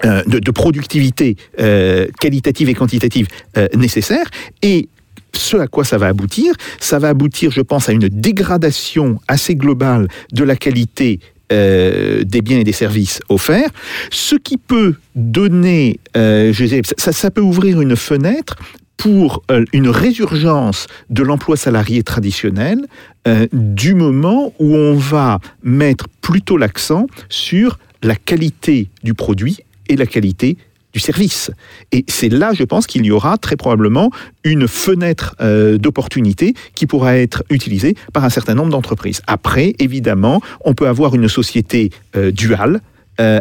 [0.04, 3.26] euh, de, productivité euh, qualitative et quantitative
[3.74, 4.26] nécessaire.
[4.62, 4.88] Et
[5.32, 9.54] ce à quoi ça va aboutir, ça va aboutir, je pense, à une dégradation assez
[9.54, 13.70] globale de la qualité des biens et des services offerts,
[14.10, 18.56] ce qui peut donner, je dirais, ça, ça, peut ouvrir une fenêtre
[18.98, 22.86] pour euh, une résurgence de l'emploi salarié traditionnel
[23.26, 29.96] euh, du moment où on va mettre plutôt l'accent sur la qualité du produit et
[29.96, 30.58] la qualité
[30.92, 31.50] du service.
[31.92, 34.10] Et c'est là, je pense, qu'il y aura très probablement
[34.42, 39.22] une fenêtre euh, d'opportunité qui pourra être utilisée par un certain nombre d'entreprises.
[39.26, 41.90] Après, évidemment, on peut avoir une société
[42.32, 42.80] duale,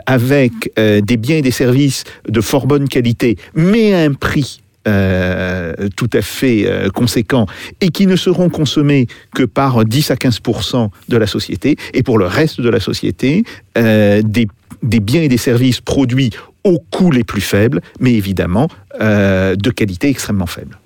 [0.07, 5.73] avec des biens et des services de fort bonne qualité, mais à un prix euh,
[5.95, 7.45] tout à fait euh, conséquents
[7.81, 12.17] et qui ne seront consommés que par 10 à 15% de la société et pour
[12.17, 13.43] le reste de la société
[13.77, 14.47] euh, des,
[14.83, 16.29] des, biens et des services produits
[16.63, 18.69] aux coûts les plus faibles mais évidemment
[18.99, 20.79] de qualité extrêmement faible.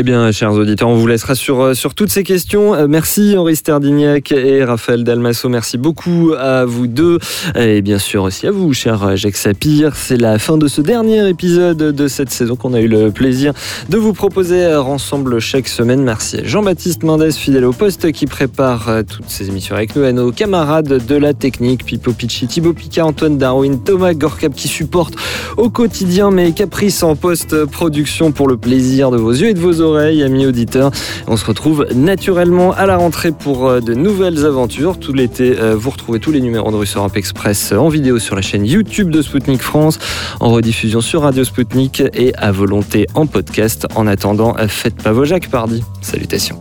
[0.00, 2.72] Eh bien, chers auditeurs, on vous laissera sur, euh, sur toutes ces questions.
[2.74, 5.50] Euh, merci Henri Sterdignac et Raphaël Dalmasso.
[5.50, 7.18] Merci beaucoup à vous deux.
[7.54, 9.94] Et bien sûr aussi à vous, cher Jacques Sapir.
[9.96, 13.52] C'est la fin de ce dernier épisode de cette saison qu'on a eu le plaisir
[13.90, 16.02] de vous proposer ensemble chaque semaine.
[16.02, 20.04] Merci à Jean-Baptiste Mendes, fidèle au poste, qui prépare euh, toutes ces émissions avec nous,
[20.04, 24.68] à nos camarades de la technique, Pipo Picci, Thibaut Picard, Antoine Darwin, Thomas Gorkab, qui
[24.68, 25.12] supporte
[25.58, 29.82] au quotidien mes caprices en post-production pour le plaisir de vos yeux et de vos
[29.82, 30.90] oreilles amis auditeurs.
[31.26, 34.98] On se retrouve naturellement à la rentrée pour euh, de nouvelles aventures.
[34.98, 38.36] Tout l'été, euh, vous retrouvez tous les numéros de Russe Europe Express en vidéo sur
[38.36, 39.98] la chaîne YouTube de Spoutnik France,
[40.40, 43.86] en rediffusion sur Radio Spoutnik et à volonté en podcast.
[43.94, 45.82] En attendant, faites pas vos Jacques Pardy.
[46.00, 46.60] Salutations.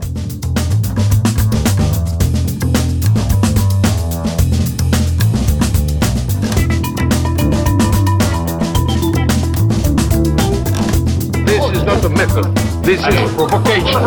[12.89, 14.01] This is provocation.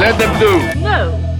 [0.00, 0.80] Let them do.
[0.80, 1.33] No.